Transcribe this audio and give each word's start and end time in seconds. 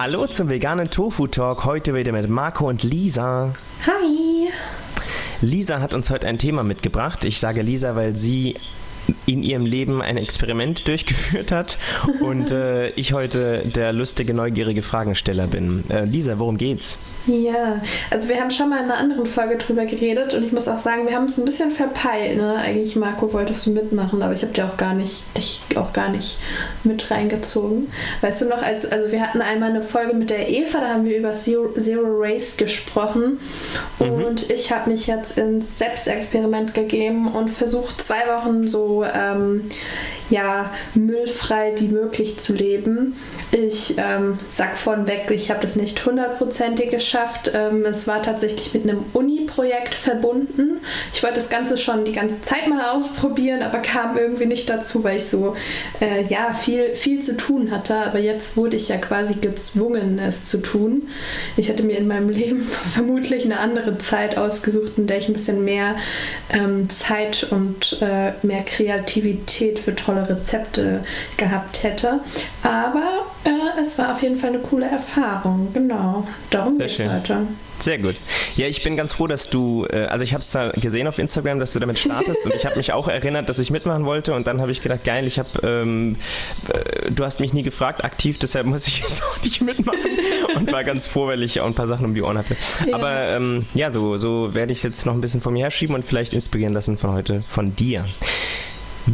Hallo 0.00 0.28
zum 0.28 0.48
veganen 0.48 0.90
Tofu 0.90 1.26
Talk. 1.26 1.64
Heute 1.64 1.92
wieder 1.92 2.12
mit 2.12 2.28
Marco 2.28 2.68
und 2.68 2.84
Lisa. 2.84 3.52
Hi. 3.84 4.48
Lisa 5.40 5.80
hat 5.80 5.92
uns 5.92 6.08
heute 6.10 6.28
ein 6.28 6.38
Thema 6.38 6.62
mitgebracht. 6.62 7.24
Ich 7.24 7.40
sage 7.40 7.62
Lisa, 7.62 7.96
weil 7.96 8.14
sie 8.14 8.54
in 9.26 9.42
ihrem 9.42 9.66
Leben 9.66 10.02
ein 10.02 10.16
Experiment 10.16 10.86
durchgeführt 10.88 11.52
hat 11.52 11.78
und 12.20 12.50
äh, 12.50 12.88
ich 12.90 13.12
heute 13.12 13.62
der 13.64 13.92
lustige, 13.92 14.34
neugierige 14.34 14.82
Fragensteller 14.82 15.46
bin. 15.46 15.84
Äh, 15.90 16.04
Lisa, 16.04 16.38
worum 16.38 16.56
geht's? 16.56 16.98
Ja, 17.26 17.80
also 18.10 18.28
wir 18.28 18.40
haben 18.40 18.50
schon 18.50 18.70
mal 18.70 18.78
in 18.78 18.84
einer 18.84 18.96
anderen 18.96 19.26
Folge 19.26 19.56
drüber 19.56 19.84
geredet 19.84 20.34
und 20.34 20.44
ich 20.44 20.52
muss 20.52 20.68
auch 20.68 20.78
sagen, 20.78 21.06
wir 21.06 21.14
haben 21.14 21.26
es 21.26 21.38
ein 21.38 21.44
bisschen 21.44 21.70
verpeilt. 21.70 22.36
Ne? 22.38 22.56
Eigentlich, 22.56 22.96
Marco, 22.96 23.32
wolltest 23.32 23.66
du 23.66 23.70
mitmachen, 23.70 24.22
aber 24.22 24.32
ich 24.32 24.42
habe 24.42 24.52
dir 24.52 24.66
auch 24.66 24.76
gar 24.76 24.94
nicht, 24.94 25.24
dich 25.36 25.60
auch 25.74 25.92
gar 25.92 26.08
nicht 26.08 26.38
mit 26.84 27.10
reingezogen. 27.10 27.88
Weißt 28.20 28.40
du 28.40 28.46
noch, 28.46 28.62
als, 28.62 28.86
also 28.86 29.12
wir 29.12 29.20
hatten 29.20 29.42
einmal 29.42 29.70
eine 29.70 29.82
Folge 29.82 30.14
mit 30.14 30.30
der 30.30 30.48
Eva, 30.48 30.80
da 30.80 30.88
haben 30.88 31.04
wir 31.04 31.18
über 31.18 31.32
Zero, 31.32 31.72
Zero 31.76 32.06
Race 32.18 32.56
gesprochen 32.56 33.38
mhm. 33.98 34.24
und 34.24 34.50
ich 34.50 34.72
habe 34.72 34.90
mich 34.90 35.06
jetzt 35.06 35.36
ins 35.38 35.78
Selbstexperiment 35.78 36.74
gegeben 36.74 37.28
und 37.28 37.50
versucht 37.50 38.00
zwei 38.00 38.26
Wochen 38.34 38.66
so 38.66 38.97
ähm, 39.04 39.70
ja, 40.30 40.70
müllfrei 40.94 41.74
wie 41.78 41.88
möglich 41.88 42.38
zu 42.38 42.52
leben. 42.52 43.16
Ich 43.50 43.94
ähm, 43.96 44.38
sag 44.46 44.76
von 44.76 45.06
weg, 45.08 45.28
ich 45.30 45.50
habe 45.50 45.60
das 45.60 45.74
nicht 45.74 46.04
hundertprozentig 46.04 46.90
geschafft. 46.90 47.50
Ähm, 47.54 47.84
es 47.86 48.06
war 48.06 48.22
tatsächlich 48.22 48.74
mit 48.74 48.82
einem 48.82 49.04
Uni-Projekt 49.14 49.94
verbunden. 49.94 50.80
Ich 51.14 51.22
wollte 51.22 51.36
das 51.36 51.48
Ganze 51.48 51.78
schon 51.78 52.04
die 52.04 52.12
ganze 52.12 52.42
Zeit 52.42 52.68
mal 52.68 52.90
ausprobieren, 52.90 53.62
aber 53.62 53.78
kam 53.78 54.18
irgendwie 54.18 54.46
nicht 54.46 54.68
dazu, 54.68 55.02
weil 55.02 55.16
ich 55.16 55.24
so 55.24 55.56
äh, 56.00 56.24
ja, 56.24 56.52
viel, 56.52 56.94
viel 56.94 57.22
zu 57.22 57.36
tun 57.36 57.70
hatte. 57.70 57.96
Aber 57.96 58.18
jetzt 58.18 58.56
wurde 58.56 58.76
ich 58.76 58.88
ja 58.88 58.98
quasi 58.98 59.34
gezwungen, 59.34 60.18
es 60.18 60.44
zu 60.44 60.58
tun. 60.58 61.02
Ich 61.56 61.68
hätte 61.68 61.84
mir 61.84 61.96
in 61.96 62.06
meinem 62.06 62.28
Leben 62.28 62.60
vermutlich 62.92 63.44
eine 63.44 63.60
andere 63.60 63.96
Zeit 63.98 64.36
ausgesucht, 64.36 64.92
in 64.98 65.06
der 65.06 65.18
ich 65.18 65.28
ein 65.28 65.34
bisschen 65.34 65.64
mehr 65.64 65.96
ähm, 66.50 66.90
Zeit 66.90 67.46
und 67.50 67.98
äh, 68.02 68.32
mehr 68.42 68.62
Kreativität 68.62 69.78
für 69.78 69.94
tolle 69.94 70.17
tolle 70.18 70.28
Rezepte 70.28 71.04
gehabt 71.36 71.82
hätte. 71.82 72.20
Aber 72.62 73.26
äh, 73.44 73.80
es 73.80 73.98
war 73.98 74.12
auf 74.12 74.22
jeden 74.22 74.36
Fall 74.36 74.50
eine 74.50 74.58
coole 74.58 74.86
Erfahrung. 74.86 75.72
Genau, 75.72 76.26
darum 76.50 76.78
geht 76.78 76.98
es 76.98 77.08
heute. 77.08 77.46
Sehr 77.80 77.98
gut. 77.98 78.16
Ja, 78.56 78.66
ich 78.66 78.82
bin 78.82 78.96
ganz 78.96 79.12
froh, 79.12 79.28
dass 79.28 79.50
du, 79.50 79.86
äh, 79.88 80.06
also 80.06 80.24
ich 80.24 80.32
habe 80.32 80.40
es 80.40 80.50
da 80.50 80.70
gesehen 80.70 81.06
auf 81.06 81.18
Instagram, 81.20 81.60
dass 81.60 81.74
du 81.74 81.78
damit 81.78 81.98
startest 81.98 82.44
und 82.44 82.52
ich 82.54 82.66
habe 82.66 82.76
mich 82.76 82.92
auch 82.92 83.06
erinnert, 83.06 83.48
dass 83.48 83.60
ich 83.60 83.70
mitmachen 83.70 84.04
wollte 84.04 84.34
und 84.34 84.48
dann 84.48 84.60
habe 84.60 84.72
ich 84.72 84.82
gedacht, 84.82 85.04
geil, 85.04 85.28
ich 85.28 85.38
habe, 85.38 85.48
ähm, 85.62 86.16
äh, 86.72 87.10
du 87.12 87.24
hast 87.24 87.38
mich 87.38 87.52
nie 87.52 87.62
gefragt 87.62 88.04
aktiv, 88.04 88.36
deshalb 88.40 88.66
muss 88.66 88.88
ich 88.88 89.00
jetzt 89.00 89.22
auch 89.22 89.42
nicht 89.44 89.62
mitmachen 89.62 90.10
und 90.56 90.72
war 90.72 90.82
ganz 90.82 91.06
froh, 91.06 91.28
weil 91.28 91.42
ich 91.44 91.60
auch 91.60 91.66
ein 91.66 91.74
paar 91.74 91.86
Sachen 91.86 92.04
um 92.04 92.14
die 92.14 92.22
Ohren 92.22 92.36
hatte. 92.36 92.56
Ja. 92.84 92.96
Aber 92.96 93.16
ähm, 93.28 93.66
ja, 93.74 93.92
so, 93.92 94.16
so 94.16 94.54
werde 94.54 94.72
ich 94.72 94.78
es 94.78 94.82
jetzt 94.82 95.06
noch 95.06 95.14
ein 95.14 95.20
bisschen 95.20 95.40
von 95.40 95.52
mir 95.52 95.62
herschieben 95.62 95.94
und 95.94 96.04
vielleicht 96.04 96.32
inspirieren 96.32 96.72
lassen 96.72 96.96
von 96.96 97.12
heute 97.12 97.44
von 97.46 97.76
dir. 97.76 98.04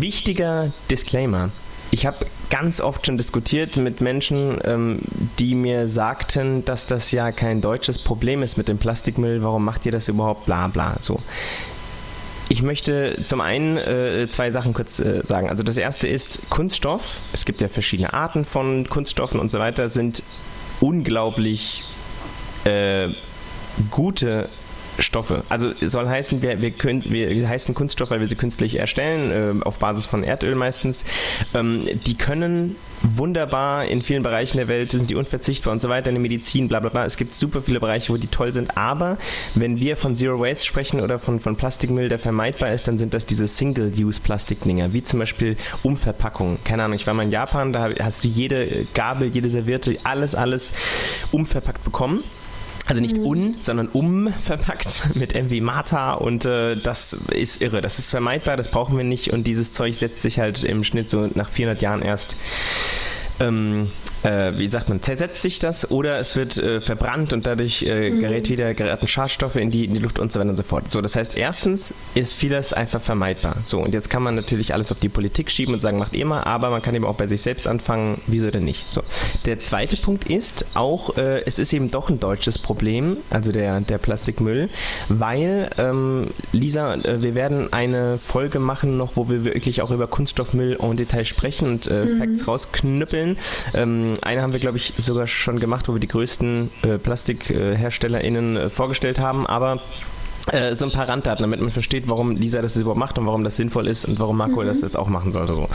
Wichtiger 0.01 0.73
Disclaimer. 0.91 1.51
Ich 1.91 2.07
habe 2.07 2.27
ganz 2.51 2.81
oft 2.81 3.07
schon 3.07 3.17
diskutiert 3.17 3.77
mit 3.77 4.01
Menschen, 4.01 4.59
ähm, 4.65 4.99
die 5.39 5.55
mir 5.55 5.87
sagten, 5.87 6.65
dass 6.65 6.87
das 6.87 7.13
ja 7.13 7.31
kein 7.31 7.61
deutsches 7.61 7.99
Problem 7.99 8.43
ist 8.43 8.57
mit 8.57 8.69
dem 8.69 8.79
Plastikmüll. 8.79 9.43
Warum 9.43 9.65
macht 9.65 9.87
ihr 9.87 9.93
das 9.93 10.09
überhaupt? 10.09 10.47
Bla 10.47 10.67
bla. 10.67 10.97
So. 11.01 11.21
Ich 12.49 12.63
möchte 12.63 13.23
zum 13.25 13.41
einen 13.41 13.77
äh, 13.79 14.27
zwei 14.29 14.51
Sachen 14.51 14.75
kurz 14.75 14.99
äh, 14.99 15.23
sagen. 15.25 15.49
Also 15.49 15.63
das 15.63 15.77
erste 15.77 16.09
ist 16.09 16.51
Kunststoff. 16.51 17.21
Es 17.33 17.45
gibt 17.45 17.61
ja 17.61 17.69
verschiedene 17.69 18.13
Arten 18.13 18.45
von 18.45 18.89
Kunststoffen 18.89 19.39
und 19.41 19.51
so 19.51 19.59
weiter, 19.59 19.89
sind 19.89 20.23
unglaublich 20.81 21.85
äh, 22.65 23.09
gute 23.91 24.49
Stoffe. 24.99 25.43
Also 25.49 25.73
soll 25.81 26.09
heißen, 26.09 26.43
wir, 26.43 26.61
wir, 26.61 26.71
können, 26.71 27.03
wir 27.05 27.49
heißen 27.49 27.75
Kunststoff, 27.75 28.11
weil 28.11 28.21
wir 28.21 28.27
sie 28.27 28.37
künstlich 28.37 28.79
erstellen, 28.79 29.61
äh, 29.61 29.65
auf 29.65 29.79
Basis 29.79 30.07
von 30.07 30.25
Erdöl 30.25 30.55
meistens. 30.55 31.05
Ähm, 31.55 31.89
die 32.07 32.17
können 32.17 32.77
wunderbar 33.03 33.85
in 33.85 34.03
vielen 34.03 34.23
Bereichen 34.23 34.57
der 34.57 34.69
Welt, 34.69 34.93
sind 34.93 35.11
die 35.11 35.15
unverzichtbar 35.15 35.73
und 35.73 35.81
so 35.81 35.89
weiter, 35.89 36.09
in 36.09 36.15
der 36.15 36.23
Medizin, 36.23 36.69
bla 36.69 36.81
bla 36.81 36.91
bla. 36.91 37.05
Es 37.05 37.17
gibt 37.17 37.35
super 37.35 37.63
viele 37.63 37.81
Bereiche, 37.81 38.13
wo 38.13 38.17
die 38.17 38.29
toll 38.29 38.53
sind, 38.53 38.77
aber 38.77 39.19
wenn 39.55 39.81
wir 39.81 39.97
von 39.97 40.15
Zero 40.15 40.41
Waste 40.41 40.67
sprechen 40.67 41.01
oder 41.01 41.19
von, 41.19 41.41
von 41.41 41.57
Plastikmüll, 41.57 42.09
der 42.09 42.19
vermeidbar 42.19 42.73
ist, 42.73 42.89
dann 42.89 42.99
sind 42.99 43.15
das 43.15 43.27
diese 43.27 43.47
Single-Use-Plastikdinger, 43.47 44.93
wie 44.93 45.03
zum 45.03 45.19
Beispiel 45.19 45.57
Umverpackung. 45.83 46.59
Keine 46.65 46.85
Ahnung, 46.85 46.97
ich 46.97 47.07
war 47.07 47.15
mal 47.15 47.25
in 47.25 47.31
Japan, 47.33 47.73
da 47.73 47.91
hast 48.01 48.25
du 48.25 48.29
jede 48.29 48.87
Gabel, 48.95 49.29
jede 49.29 49.49
Serviette, 49.49 49.97
alles, 50.05 50.35
alles 50.35 50.73
umverpackt 51.33 51.85
bekommen. 51.85 52.23
Also 52.87 53.01
nicht 53.01 53.17
mhm. 53.17 53.27
un, 53.27 53.57
sondern 53.61 53.89
um 53.89 54.29
verpackt 54.33 55.15
mit 55.17 55.35
MV 55.35 55.63
Mata 55.63 56.15
und 56.15 56.45
äh, 56.45 56.77
das 56.77 57.13
ist 57.13 57.63
irre. 57.63 57.81
Das 57.81 57.99
ist 57.99 58.11
vermeidbar, 58.11 58.57
das 58.57 58.69
brauchen 58.69 58.97
wir 58.97 59.05
nicht 59.05 59.33
und 59.33 59.47
dieses 59.47 59.73
Zeug 59.73 59.95
setzt 59.95 60.21
sich 60.21 60.39
halt 60.39 60.63
im 60.65 60.85
Schnitt 60.85 61.09
so 61.09 61.29
nach 61.35 61.49
400 61.49 61.81
Jahren 61.81 62.03
erst 62.03 62.37
ähm, 63.41 63.91
äh, 64.25 64.57
wie 64.59 64.67
sagt 64.67 64.89
man, 64.89 65.03
zersetzt 65.03 65.43
sich 65.43 65.59
das 65.59 65.91
oder 65.91 66.19
es 66.19 66.35
wird 66.35 66.57
äh, 66.57 66.81
verbrannt 66.81 67.33
und 67.33 67.47
dadurch 67.47 67.83
äh, 67.83 68.11
mhm. 68.11 68.21
gerät 68.21 68.49
wieder 68.49 68.75
geraten 68.75 69.07
Schadstoffe 69.07 69.57
in 69.57 69.71
die, 69.71 69.85
in 69.85 69.95
die 69.95 70.01
Luft 70.01 70.19
und 70.19 70.33
so 70.33 70.41
weiter 70.41 70.51
und 70.51 70.57
so 70.57 70.63
fort. 70.63 70.91
So, 70.91 71.01
das 71.01 71.15
heißt, 71.15 71.37
erstens 71.37 71.95
ist 72.15 72.35
vieles 72.35 72.73
einfach 72.73 73.01
vermeidbar. 73.01 73.57
So, 73.65 73.79
und 73.79 73.93
jetzt 73.93 74.09
kann 74.09 74.23
man 74.23 74.35
natürlich 74.35 74.73
alles 74.73 74.91
auf 74.91 74.99
die 74.99 75.09
Politik 75.09 75.51
schieben 75.51 75.75
und 75.75 75.81
sagen, 75.81 75.99
macht 75.99 76.17
ihr 76.17 76.25
mal, 76.25 76.43
aber 76.43 76.71
man 76.71 76.81
kann 76.81 76.95
eben 76.95 77.05
auch 77.05 77.17
bei 77.17 77.27
sich 77.27 77.43
selbst 77.43 77.67
anfangen, 77.67 78.21
wieso 78.27 78.51
denn 78.51 78.65
nicht? 78.65 78.91
So, 78.91 79.03
der 79.45 79.61
zweite 79.61 79.97
Punkt 79.97 80.25
ist 80.25 80.67
auch, 80.75 81.17
äh, 81.19 81.43
es 81.45 81.59
ist 81.59 81.73
eben 81.73 81.91
doch 81.91 82.09
ein 82.09 82.19
deutsches 82.19 82.59
Problem, 82.59 83.19
also 83.31 83.53
der, 83.53 83.81
der 83.81 83.99
Plastikmüll, 83.99 84.71
weil, 85.09 85.69
ähm, 85.77 86.29
Lisa, 86.53 86.95
äh, 86.95 87.21
wir 87.21 87.35
werden 87.35 87.73
eine 87.73 88.19
Folge 88.19 88.59
machen 88.59 88.97
noch, 88.97 89.17
wo 89.17 89.29
wir 89.29 89.45
wirklich 89.45 89.83
auch 89.83 89.91
über 89.91 90.07
Kunststoffmüll 90.07 90.79
en 90.81 90.97
Detail 90.97 91.25
sprechen 91.25 91.69
und 91.69 91.87
äh, 91.87 92.05
mhm. 92.05 92.19
Facts 92.19 92.49
rausknüppeln. 92.49 93.37
Ähm, 93.75 94.14
eine 94.23 94.43
haben 94.43 94.53
wir, 94.53 94.61
glaube 94.61 94.77
ich, 94.77 94.95
sogar 94.97 95.27
schon 95.27 95.59
gemacht, 95.61 95.89
wo 95.89 95.95
wir 95.95 96.01
die 96.01 96.09
größten 96.09 96.71
äh, 96.83 96.99
PlastikherstellerInnen 96.99 98.57
äh, 98.57 98.71
vorgestellt 98.71 99.19
haben, 99.19 99.47
aber 99.47 99.81
äh, 100.53 100.75
so 100.75 100.85
ein 100.85 100.91
paar 100.91 101.09
Randdaten, 101.09 101.43
damit 101.43 101.61
man 101.61 101.71
versteht, 101.71 102.09
warum 102.09 102.33
Lisa 102.33 102.61
das 102.61 102.77
überhaupt 102.77 102.99
macht 102.99 103.19
und 103.19 103.27
warum 103.27 103.45
das 103.45 103.57
sinnvoll 103.57 103.87
ist 103.87 104.05
und 104.05 104.19
warum 104.19 104.37
Marco 104.37 104.61
mhm. 104.61 104.67
das 104.67 104.83
jetzt 104.83 104.97
auch 104.97 105.09
machen 105.09 105.33
sollte. 105.33 105.55
So. 105.55 105.69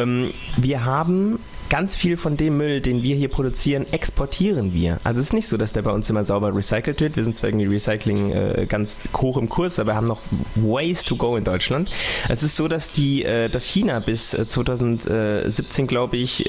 Ähm, 0.00 0.32
wir 0.56 0.84
haben 0.84 1.38
ganz 1.68 1.96
viel 1.96 2.16
von 2.16 2.36
dem 2.36 2.56
Müll, 2.56 2.80
den 2.80 3.02
wir 3.02 3.16
hier 3.16 3.28
produzieren, 3.28 3.84
exportieren 3.92 4.72
wir. 4.72 5.00
Also 5.04 5.20
es 5.20 5.26
ist 5.26 5.32
nicht 5.32 5.48
so, 5.48 5.56
dass 5.56 5.72
der 5.72 5.82
bei 5.82 5.90
uns 5.90 6.08
immer 6.08 6.24
sauber 6.24 6.54
recycelt 6.54 7.00
wird. 7.00 7.16
Wir 7.16 7.24
sind 7.24 7.34
zwar 7.34 7.50
irgendwie 7.50 7.66
Recycling 7.66 8.30
äh, 8.30 8.66
ganz 8.68 9.00
hoch 9.16 9.36
im 9.36 9.48
Kurs, 9.48 9.78
aber 9.78 9.92
wir 9.92 9.96
haben 9.96 10.06
noch 10.06 10.20
ways 10.54 11.04
to 11.04 11.16
go 11.16 11.36
in 11.36 11.44
Deutschland. 11.44 11.90
Es 12.28 12.42
ist 12.42 12.56
so, 12.56 12.68
dass 12.68 12.92
die, 12.92 13.24
äh, 13.24 13.48
dass 13.48 13.66
China 13.66 13.98
bis 13.98 14.30
2017, 14.30 15.84
äh, 15.84 15.88
glaube 15.88 16.16
ich, 16.16 16.48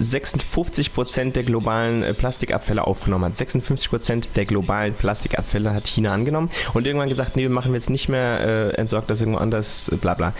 56 0.00 0.86
ähm, 0.88 0.94
Prozent 0.94 1.36
der 1.36 1.44
globalen 1.44 2.02
äh, 2.02 2.14
Plastikabfälle 2.14 2.86
aufgenommen 2.86 3.26
hat. 3.26 3.36
56 3.36 3.88
Prozent 3.88 4.28
der 4.36 4.46
globalen 4.46 4.94
Plastikabfälle 4.94 5.72
hat 5.72 5.86
China 5.86 6.12
angenommen 6.12 6.50
und 6.74 6.86
irgendwann 6.86 7.08
gesagt, 7.08 7.36
nee, 7.36 7.42
wir 7.42 7.50
machen 7.50 7.74
jetzt 7.74 7.90
nicht 7.90 8.08
mehr 8.08 8.40
äh, 8.40 8.70
entsorgt 8.76 9.10
das 9.10 9.20
irgendwo 9.20 9.38
anders, 9.38 9.90
bla 10.00 10.14
bla. 10.14 10.34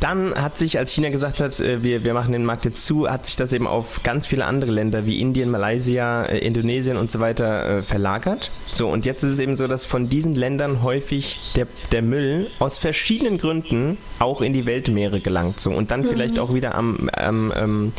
Dann 0.00 0.34
hat 0.34 0.56
sich, 0.56 0.78
als 0.78 0.92
China 0.92 1.10
gesagt 1.10 1.40
hat, 1.40 1.60
äh, 1.60 1.82
wir, 1.82 2.04
wir 2.04 2.14
machen 2.14 2.32
den 2.32 2.44
Markt 2.44 2.64
jetzt 2.64 2.84
zu, 2.84 3.08
hat 3.08 3.26
sich 3.26 3.36
das 3.36 3.52
eben 3.52 3.66
auf 3.66 4.00
ganz 4.02 4.26
viele 4.26 4.46
andere 4.46 4.70
Länder 4.70 5.04
wie 5.04 5.20
Indien, 5.20 5.50
Malaysia, 5.50 6.24
äh, 6.24 6.38
Indonesien 6.38 6.96
und 6.96 7.10
so 7.10 7.20
weiter 7.20 7.78
äh, 7.78 7.82
verlagert. 7.82 8.50
So, 8.72 8.88
und 8.88 9.04
jetzt 9.04 9.22
ist 9.22 9.32
es 9.32 9.38
eben 9.38 9.56
so, 9.56 9.68
dass 9.68 9.84
von 9.84 10.08
diesen 10.08 10.34
Ländern 10.34 10.82
häufig 10.82 11.38
der, 11.54 11.66
der 11.92 12.00
Müll 12.02 12.50
aus 12.58 12.78
verschiedenen 12.78 13.36
Gründen 13.36 13.98
auch 14.18 14.40
in 14.40 14.54
die 14.54 14.64
Weltmeere 14.64 15.20
gelangt. 15.20 15.60
So, 15.60 15.70
und 15.70 15.90
dann 15.90 16.00
mhm. 16.00 16.06
vielleicht 16.06 16.38
auch 16.38 16.54
wieder 16.54 16.74
am, 16.74 17.10
am 17.10 17.52
ähm, 17.54 17.92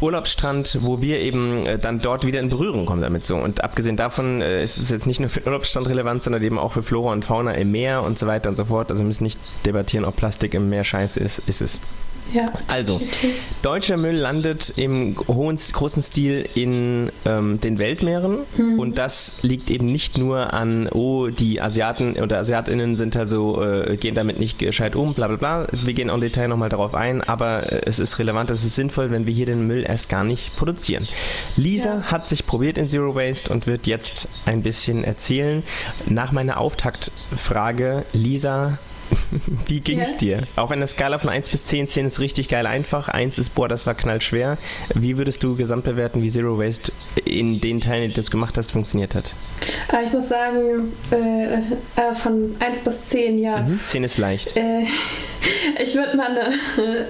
Urlaubsstrand, 0.00 0.78
wo 0.80 1.00
wir 1.00 1.20
eben 1.20 1.66
äh, 1.66 1.78
dann 1.78 2.00
dort 2.00 2.24
wieder 2.26 2.40
in 2.40 2.48
Berührung 2.48 2.86
kommen 2.86 3.02
damit 3.02 3.24
so. 3.24 3.36
Und 3.36 3.64
abgesehen 3.64 3.96
davon 3.96 4.40
äh, 4.40 4.62
ist 4.62 4.78
es 4.78 4.90
jetzt 4.90 5.06
nicht 5.06 5.20
nur 5.20 5.28
für 5.28 5.40
den 5.40 5.48
Urlaubsstrand 5.48 5.88
relevant, 5.88 6.22
sondern 6.22 6.42
eben 6.42 6.58
auch 6.58 6.72
für 6.72 6.82
Flora 6.82 7.12
und 7.12 7.24
Fauna 7.24 7.52
im 7.52 7.70
Meer 7.70 8.02
und 8.02 8.18
so 8.18 8.26
weiter 8.26 8.48
und 8.48 8.56
so 8.56 8.66
fort. 8.66 8.90
Also 8.90 9.02
wir 9.02 9.06
müssen 9.06 9.24
nicht 9.24 9.38
debattieren, 9.66 10.04
ob 10.04 10.16
Plastik 10.16 10.54
im 10.54 10.68
Meer 10.68 10.84
scheiße 10.84 11.18
ist, 11.20 11.38
ist 11.40 11.60
es. 11.60 11.80
Ja, 12.32 12.44
also, 12.66 13.00
deutscher 13.62 13.96
Müll 13.96 14.16
landet 14.16 14.72
im 14.76 15.16
hohen, 15.28 15.56
großen 15.56 16.02
Stil 16.02 16.46
in 16.54 17.10
ähm, 17.24 17.60
den 17.60 17.78
Weltmeeren 17.78 18.40
mhm. 18.56 18.78
und 18.78 18.98
das 18.98 19.42
liegt 19.42 19.70
eben 19.70 19.86
nicht 19.86 20.18
nur 20.18 20.52
an, 20.52 20.88
oh, 20.88 21.28
die 21.28 21.60
Asiaten 21.60 22.16
oder 22.20 22.38
Asiatinnen 22.38 22.96
sind 22.96 23.16
also, 23.16 23.62
äh, 23.62 23.96
gehen 23.96 24.14
damit 24.14 24.38
nicht 24.38 24.58
gescheit 24.58 24.94
um, 24.94 25.14
bla 25.14 25.28
bla 25.28 25.36
bla. 25.36 25.66
Wir 25.72 25.94
gehen 25.94 26.10
im 26.10 26.20
Detail 26.20 26.48
nochmal 26.48 26.68
darauf 26.68 26.94
ein, 26.94 27.22
aber 27.22 27.72
äh, 27.72 27.80
es 27.86 27.98
ist 27.98 28.18
relevant, 28.18 28.50
es 28.50 28.64
ist 28.64 28.74
sinnvoll, 28.74 29.10
wenn 29.10 29.26
wir 29.26 29.32
hier 29.32 29.46
den 29.46 29.66
Müll 29.66 29.84
erst 29.86 30.08
gar 30.08 30.24
nicht 30.24 30.54
produzieren. 30.56 31.08
Lisa 31.56 31.96
ja. 31.96 32.02
hat 32.02 32.28
sich 32.28 32.46
probiert 32.46 32.76
in 32.76 32.88
Zero 32.88 33.14
Waste 33.14 33.50
und 33.52 33.66
wird 33.66 33.86
jetzt 33.86 34.42
ein 34.46 34.62
bisschen 34.62 35.04
erzählen. 35.04 35.62
Nach 36.06 36.32
meiner 36.32 36.58
Auftaktfrage, 36.58 38.04
Lisa, 38.12 38.78
Wie 39.66 39.80
ging 39.80 40.00
es 40.00 40.12
ja. 40.12 40.16
dir? 40.18 40.42
Auf 40.56 40.70
einer 40.70 40.86
Skala 40.86 41.18
von 41.18 41.30
1 41.30 41.50
bis 41.50 41.64
10, 41.64 41.88
10 41.88 42.06
ist 42.06 42.20
richtig 42.20 42.48
geil 42.48 42.66
einfach, 42.66 43.08
1 43.08 43.38
ist, 43.38 43.54
boah, 43.54 43.68
das 43.68 43.86
war 43.86 43.94
knallschwer. 43.94 44.58
Wie 44.94 45.18
würdest 45.18 45.42
du 45.42 45.56
gesamt 45.56 45.84
bewerten, 45.84 46.22
wie 46.22 46.30
Zero 46.30 46.58
Waste 46.58 46.92
in 47.24 47.60
den 47.60 47.80
Teilen, 47.80 48.08
die 48.08 48.14
du 48.14 48.20
es 48.20 48.30
gemacht 48.30 48.56
hast, 48.56 48.72
funktioniert 48.72 49.14
hat? 49.14 49.34
Äh, 49.92 50.06
ich 50.06 50.12
muss 50.12 50.28
sagen, 50.28 50.92
äh, 51.10 51.54
äh, 51.54 52.14
von 52.14 52.56
1 52.58 52.80
bis 52.80 53.04
10, 53.04 53.38
ja. 53.38 53.62
Mhm, 53.62 53.80
10 53.84 54.04
ist 54.04 54.18
leicht. 54.18 54.56
Äh, 54.56 54.84
ich 55.82 55.94
würde 55.94 56.16
mal 56.16 56.38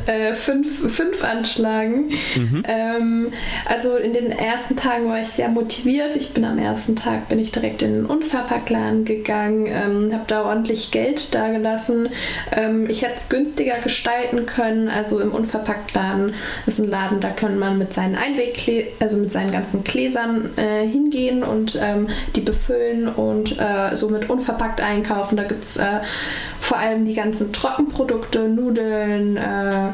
eine 0.07 0.35
5 0.35 1.23
äh, 1.23 1.27
anschlagen. 1.27 2.11
Mhm. 2.37 2.63
Ähm, 2.67 3.33
also 3.67 3.97
in 3.97 4.13
den 4.13 4.31
ersten 4.31 4.77
Tagen 4.77 5.09
war 5.09 5.21
ich 5.21 5.29
sehr 5.29 5.49
motiviert. 5.49 6.17
Ich 6.17 6.35
bin 6.35 6.45
am 6.45 6.59
ersten 6.59 6.97
Tag 6.97 7.29
bin 7.29 7.39
ich 7.39 7.53
direkt 7.53 7.83
in 7.83 7.93
den 7.93 8.07
Unverpacktladen 8.07 9.05
gegangen, 9.05 9.67
ähm, 9.67 10.13
habe 10.13 10.25
da 10.27 10.45
ordentlich 10.45 10.91
Geld 10.91 11.35
dagelassen. 11.35 12.09
Ähm, 12.53 12.89
ich 12.89 13.03
hätte 13.03 13.17
es 13.17 13.29
günstiger 13.29 13.77
gestalten 13.83 14.47
können. 14.47 14.89
Also 14.89 15.21
im 15.21 15.33
Unverpacktladen 15.33 16.35
ist 16.67 16.79
ein 16.79 16.89
Laden, 16.89 17.21
da 17.21 17.31
kann 17.31 17.59
man 17.59 17.79
mit 17.79 17.93
seinen 17.93 18.17
Einweg, 18.17 18.93
also 19.01 19.17
mit 19.17 19.33
seinen 19.33 19.51
ganzen 19.51 19.85
Gläsern 19.85 20.51
äh, 20.57 20.87
hingehen 20.87 21.43
und 21.43 21.79
ähm, 21.83 22.09
die 22.37 22.41
befüllen 22.41 23.09
und 23.09 23.59
äh, 23.59 23.95
somit 23.95 24.31
unverpackt 24.31 24.81
einkaufen. 24.81 25.37
Da 25.37 25.45
gibt 25.45 25.65
es 25.65 25.77
äh, 25.77 26.01
vor 26.61 26.79
allem 26.79 27.05
die 27.05 27.15
ganzen 27.15 27.53
Trockenprodukte, 27.53 28.49
Nudeln, 28.49 29.37
äh, 29.37 29.93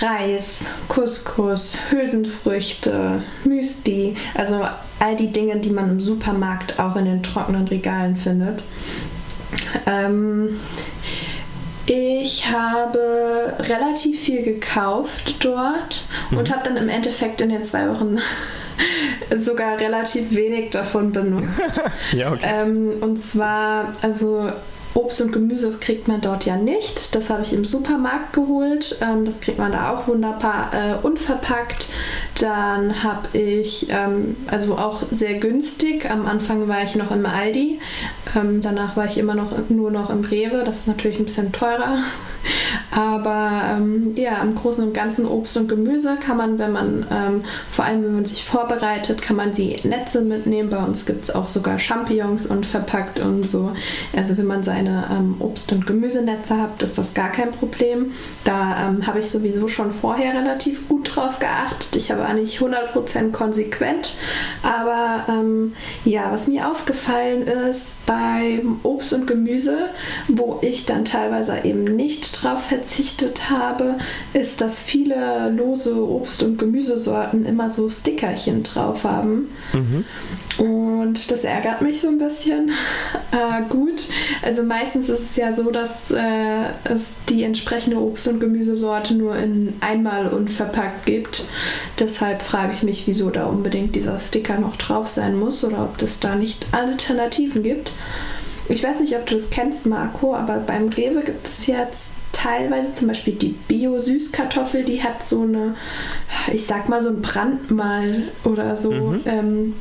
Reis, 0.00 0.66
Couscous, 0.88 1.76
Hülsenfrüchte, 1.90 3.22
Müsli, 3.44 4.16
also 4.34 4.66
all 4.98 5.16
die 5.16 5.32
Dinge, 5.32 5.56
die 5.56 5.70
man 5.70 5.90
im 5.90 6.00
Supermarkt 6.00 6.78
auch 6.78 6.96
in 6.96 7.06
den 7.06 7.22
trockenen 7.22 7.66
Regalen 7.68 8.16
findet. 8.16 8.62
Ähm, 9.86 10.60
ich 11.86 12.48
habe 12.48 13.54
relativ 13.58 14.20
viel 14.20 14.42
gekauft 14.44 15.44
dort 15.44 16.04
mhm. 16.30 16.38
und 16.38 16.54
habe 16.54 16.62
dann 16.64 16.76
im 16.76 16.88
Endeffekt 16.88 17.40
in 17.40 17.48
den 17.48 17.64
zwei 17.64 17.88
Wochen 17.88 18.18
sogar 19.36 19.80
relativ 19.80 20.34
wenig 20.34 20.70
davon 20.70 21.10
benutzt. 21.10 21.60
ja, 22.12 22.32
okay. 22.32 22.40
Ähm, 22.44 22.92
und 23.00 23.16
zwar, 23.16 23.92
also 24.02 24.52
Obst 24.94 25.20
und 25.20 25.32
Gemüse 25.32 25.76
kriegt 25.78 26.08
man 26.08 26.20
dort 26.20 26.44
ja 26.44 26.56
nicht. 26.56 27.14
Das 27.14 27.30
habe 27.30 27.42
ich 27.42 27.52
im 27.52 27.64
Supermarkt 27.64 28.32
geholt. 28.32 28.98
Ähm, 29.00 29.24
das 29.24 29.40
kriegt 29.40 29.58
man 29.58 29.72
da 29.72 29.92
auch 29.92 30.08
wunderbar 30.08 30.70
äh, 30.72 31.06
unverpackt. 31.06 31.88
Dann 32.40 33.02
habe 33.02 33.38
ich, 33.38 33.88
ähm, 33.90 34.36
also 34.48 34.76
auch 34.76 35.02
sehr 35.10 35.34
günstig. 35.34 36.10
Am 36.10 36.26
Anfang 36.26 36.66
war 36.68 36.82
ich 36.82 36.96
noch 36.96 37.10
im 37.10 37.24
Aldi. 37.26 37.80
Ähm, 38.36 38.60
danach 38.60 38.96
war 38.96 39.06
ich 39.06 39.18
immer 39.18 39.34
noch 39.34 39.52
nur 39.68 39.90
noch 39.90 40.10
im 40.10 40.24
Rewe. 40.24 40.62
Das 40.64 40.80
ist 40.80 40.88
natürlich 40.88 41.18
ein 41.18 41.24
bisschen 41.24 41.52
teurer. 41.52 41.98
Aber 42.90 43.76
ähm, 43.76 44.14
ja, 44.16 44.42
im 44.42 44.54
Großen 44.54 44.82
und 44.84 44.94
Ganzen 44.94 45.26
Obst 45.26 45.56
und 45.56 45.68
Gemüse 45.68 46.16
kann 46.16 46.36
man, 46.36 46.58
wenn 46.58 46.72
man, 46.72 47.06
ähm, 47.10 47.44
vor 47.70 47.84
allem 47.84 48.04
wenn 48.04 48.14
man 48.14 48.24
sich 48.24 48.44
vorbereitet, 48.44 49.22
kann 49.22 49.36
man 49.36 49.52
die 49.52 49.76
Netze 49.84 50.22
mitnehmen. 50.22 50.70
Bei 50.70 50.82
uns 50.82 51.06
gibt 51.06 51.24
es 51.24 51.34
auch 51.34 51.46
sogar 51.46 51.78
Champignons 51.78 52.46
und 52.46 52.66
verpackt 52.66 53.20
und 53.20 53.48
so. 53.48 53.72
Also 54.16 54.36
wenn 54.36 54.46
man 54.46 54.64
seine 54.64 55.08
ähm, 55.10 55.36
Obst- 55.38 55.72
und 55.72 55.86
Gemüsenetze 55.86 56.60
hat, 56.60 56.82
ist 56.82 56.98
das 56.98 57.14
gar 57.14 57.30
kein 57.30 57.52
Problem. 57.52 58.12
Da 58.44 58.88
ähm, 58.88 59.06
habe 59.06 59.20
ich 59.20 59.30
sowieso 59.30 59.68
schon 59.68 59.92
vorher 59.92 60.34
relativ 60.34 60.88
gut 60.88 61.14
drauf 61.14 61.38
geachtet. 61.38 61.94
Ich 61.96 62.10
habe 62.10 62.32
nicht 62.34 62.60
100% 62.60 63.30
konsequent, 63.30 64.14
aber 64.62 65.24
ähm, 65.28 65.74
ja, 66.04 66.30
was 66.30 66.48
mir 66.48 66.68
aufgefallen 66.68 67.46
ist 67.46 68.04
beim 68.06 68.80
Obst 68.82 69.12
und 69.12 69.26
Gemüse, 69.26 69.90
wo 70.28 70.58
ich 70.62 70.86
dann 70.86 71.04
teilweise 71.04 71.58
eben 71.64 71.84
nicht 71.84 72.42
drauf 72.42 72.70
verzichtet 72.80 73.50
habe, 73.50 73.96
ist, 74.32 74.62
dass 74.62 74.80
viele 74.80 75.50
lose 75.50 75.94
Obst- 75.94 76.42
und 76.42 76.58
Gemüsesorten 76.58 77.44
immer 77.44 77.68
so 77.68 77.88
Stickerchen 77.90 78.62
drauf 78.62 79.04
haben. 79.04 79.50
Mhm. 79.74 80.04
Und 80.56 81.30
das 81.30 81.44
ärgert 81.44 81.82
mich 81.82 82.00
so 82.00 82.08
ein 82.08 82.18
bisschen. 82.18 82.70
Äh, 83.32 83.62
gut, 83.68 84.06
also 84.42 84.62
meistens 84.62 85.10
ist 85.10 85.30
es 85.30 85.36
ja 85.36 85.52
so, 85.52 85.70
dass 85.70 86.10
äh, 86.10 86.64
es 86.84 87.10
die 87.28 87.42
entsprechende 87.42 87.98
Obst- 87.98 88.28
und 88.28 88.40
Gemüsesorte 88.40 89.14
nur 89.14 89.36
in 89.36 89.74
einmal 89.80 90.28
unverpackt 90.28 91.04
gibt. 91.04 91.44
Deshalb 91.98 92.40
frage 92.40 92.72
ich 92.72 92.82
mich, 92.82 93.06
wieso 93.06 93.28
da 93.28 93.44
unbedingt 93.44 93.94
dieser 93.94 94.18
Sticker 94.18 94.58
noch 94.58 94.76
drauf 94.76 95.08
sein 95.08 95.38
muss 95.38 95.62
oder 95.64 95.82
ob 95.82 96.00
es 96.00 96.18
da 96.18 96.34
nicht 96.34 96.66
Alternativen 96.72 97.62
gibt. 97.62 97.92
Ich 98.70 98.84
weiß 98.84 99.00
nicht, 99.00 99.16
ob 99.16 99.26
du 99.26 99.34
das 99.34 99.50
kennst, 99.50 99.86
Marco, 99.86 100.34
aber 100.34 100.58
beim 100.58 100.88
Rewe 100.88 101.22
gibt 101.22 101.46
es 101.46 101.66
jetzt 101.66 102.09
teilweise 102.42 102.92
zum 102.92 103.08
Beispiel 103.08 103.34
die 103.34 103.54
Bio-Süßkartoffel, 103.68 104.84
die 104.84 105.02
hat 105.02 105.22
so 105.22 105.42
eine, 105.42 105.74
ich 106.52 106.66
sag 106.66 106.88
mal 106.88 107.00
so 107.00 107.08
ein 107.08 107.20
Brandmal 107.20 108.24
oder 108.44 108.76
so. 108.76 108.92
Mhm. 108.92 109.20
Ähm, 109.26 109.74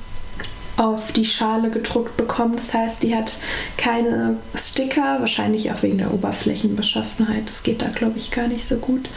auf 0.80 1.12
die 1.12 1.26
Schale 1.26 1.70
gedruckt 1.70 2.16
bekommen. 2.16 2.56
Das 2.56 2.74
heißt, 2.74 3.04
die 3.04 3.14
hat 3.14 3.38
keine 3.76 4.38
Sticker, 4.56 5.20
wahrscheinlich 5.20 5.72
auch 5.72 5.84
wegen 5.84 5.98
der 5.98 6.14
Oberflächenbeschaffenheit. 6.14 7.50
Das 7.50 7.64
geht 7.64 7.82
da, 7.82 7.88
glaube 7.88 8.18
ich, 8.18 8.32
gar 8.32 8.48
nicht 8.48 8.66
so 8.66 8.78
gut. 8.78 9.10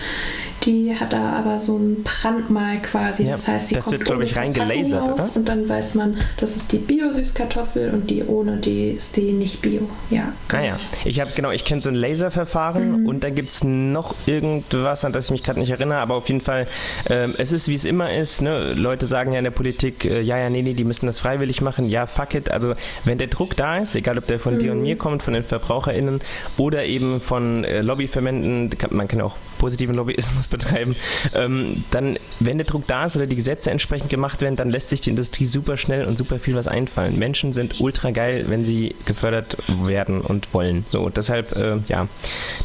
Die 0.64 0.94
hat 0.94 1.12
da 1.12 1.32
aber 1.32 1.58
so 1.58 1.76
ein 1.76 2.02
Brandmal 2.02 2.78
quasi. 2.78 3.24
Ja, 3.24 3.32
das 3.32 3.48
heißt, 3.48 3.70
die 3.70 3.74
das 3.74 3.84
kommt 3.84 3.98
wird, 3.98 4.06
glaube 4.06 4.24
ich, 4.24 4.36
reingelasert, 4.36 5.12
oder? 5.12 5.30
Und 5.34 5.48
dann 5.48 5.68
weiß 5.68 5.94
man, 5.94 6.16
das 6.36 6.56
ist 6.56 6.72
die 6.72 6.78
Bio-Süßkartoffel 6.78 7.90
und 7.90 8.10
die 8.10 8.22
ohne, 8.24 8.56
die 8.58 8.90
ist 8.90 9.16
die 9.16 9.32
nicht 9.32 9.62
Bio. 9.62 9.88
Ja. 10.10 10.32
Genau. 10.48 10.62
Ah 10.62 10.78
ich 11.04 11.20
habe 11.20 11.32
genau, 11.34 11.50
ich 11.50 11.64
kenne 11.64 11.80
so 11.80 11.88
ein 11.88 11.94
Laserverfahren 11.94 13.02
mhm. 13.02 13.06
und 13.06 13.24
da 13.24 13.30
gibt 13.30 13.50
es 13.50 13.64
noch 13.64 14.14
irgendwas, 14.26 15.04
an 15.04 15.12
das 15.12 15.26
ich 15.26 15.30
mich 15.32 15.42
gerade 15.42 15.58
nicht 15.58 15.70
erinnere, 15.70 15.98
aber 15.98 16.14
auf 16.14 16.28
jeden 16.28 16.40
Fall, 16.40 16.66
ähm, 17.08 17.34
es 17.38 17.52
ist 17.52 17.68
wie 17.68 17.74
es 17.74 17.84
immer 17.84 18.12
ist. 18.12 18.40
Ne? 18.42 18.72
Leute 18.72 19.06
sagen 19.06 19.32
ja 19.32 19.38
in 19.38 19.44
der 19.44 19.50
Politik, 19.50 20.04
äh, 20.04 20.20
ja, 20.20 20.38
ja, 20.38 20.50
nee, 20.50 20.62
nee, 20.62 20.74
die 20.74 20.84
müssen 20.84 21.06
das 21.06 21.18
freiwillig 21.18 21.51
machen. 21.60 21.88
Ja, 21.88 22.06
fuck 22.06 22.34
it. 22.34 22.50
Also 22.50 22.74
wenn 23.04 23.18
der 23.18 23.28
Druck 23.28 23.56
da 23.56 23.78
ist, 23.78 23.94
egal 23.94 24.18
ob 24.18 24.26
der 24.26 24.38
von 24.38 24.54
mhm. 24.54 24.58
dir 24.58 24.72
und 24.72 24.78
mhm. 24.78 24.84
mir 24.84 24.96
kommt, 24.96 25.22
von 25.22 25.34
den 25.34 25.42
VerbraucherInnen 25.42 26.20
oder 26.56 26.84
eben 26.84 27.20
von 27.20 27.64
äh, 27.64 27.80
Lobbyverbänden, 27.80 28.70
man 28.90 29.08
kann 29.08 29.20
auch 29.20 29.36
positiven 29.62 29.94
Lobbyismus 29.94 30.48
betreiben, 30.50 30.96
ähm, 31.34 31.84
dann, 31.92 32.18
wenn 32.40 32.58
der 32.58 32.66
Druck 32.66 32.84
da 32.88 33.06
ist 33.06 33.14
oder 33.14 33.26
die 33.26 33.36
Gesetze 33.36 33.70
entsprechend 33.70 34.10
gemacht 34.10 34.40
werden, 34.40 34.56
dann 34.56 34.70
lässt 34.70 34.88
sich 34.88 35.00
die 35.02 35.10
Industrie 35.10 35.44
super 35.44 35.76
schnell 35.76 36.04
und 36.04 36.18
super 36.18 36.40
viel 36.40 36.56
was 36.56 36.66
einfallen. 36.66 37.16
Menschen 37.16 37.52
sind 37.52 37.80
ultra 37.80 38.10
geil, 38.10 38.46
wenn 38.48 38.64
sie 38.64 38.96
gefördert 39.06 39.56
werden 39.68 40.20
und 40.20 40.52
wollen. 40.52 40.84
So, 40.90 41.08
deshalb, 41.10 41.56
äh, 41.56 41.76
ja, 41.86 42.08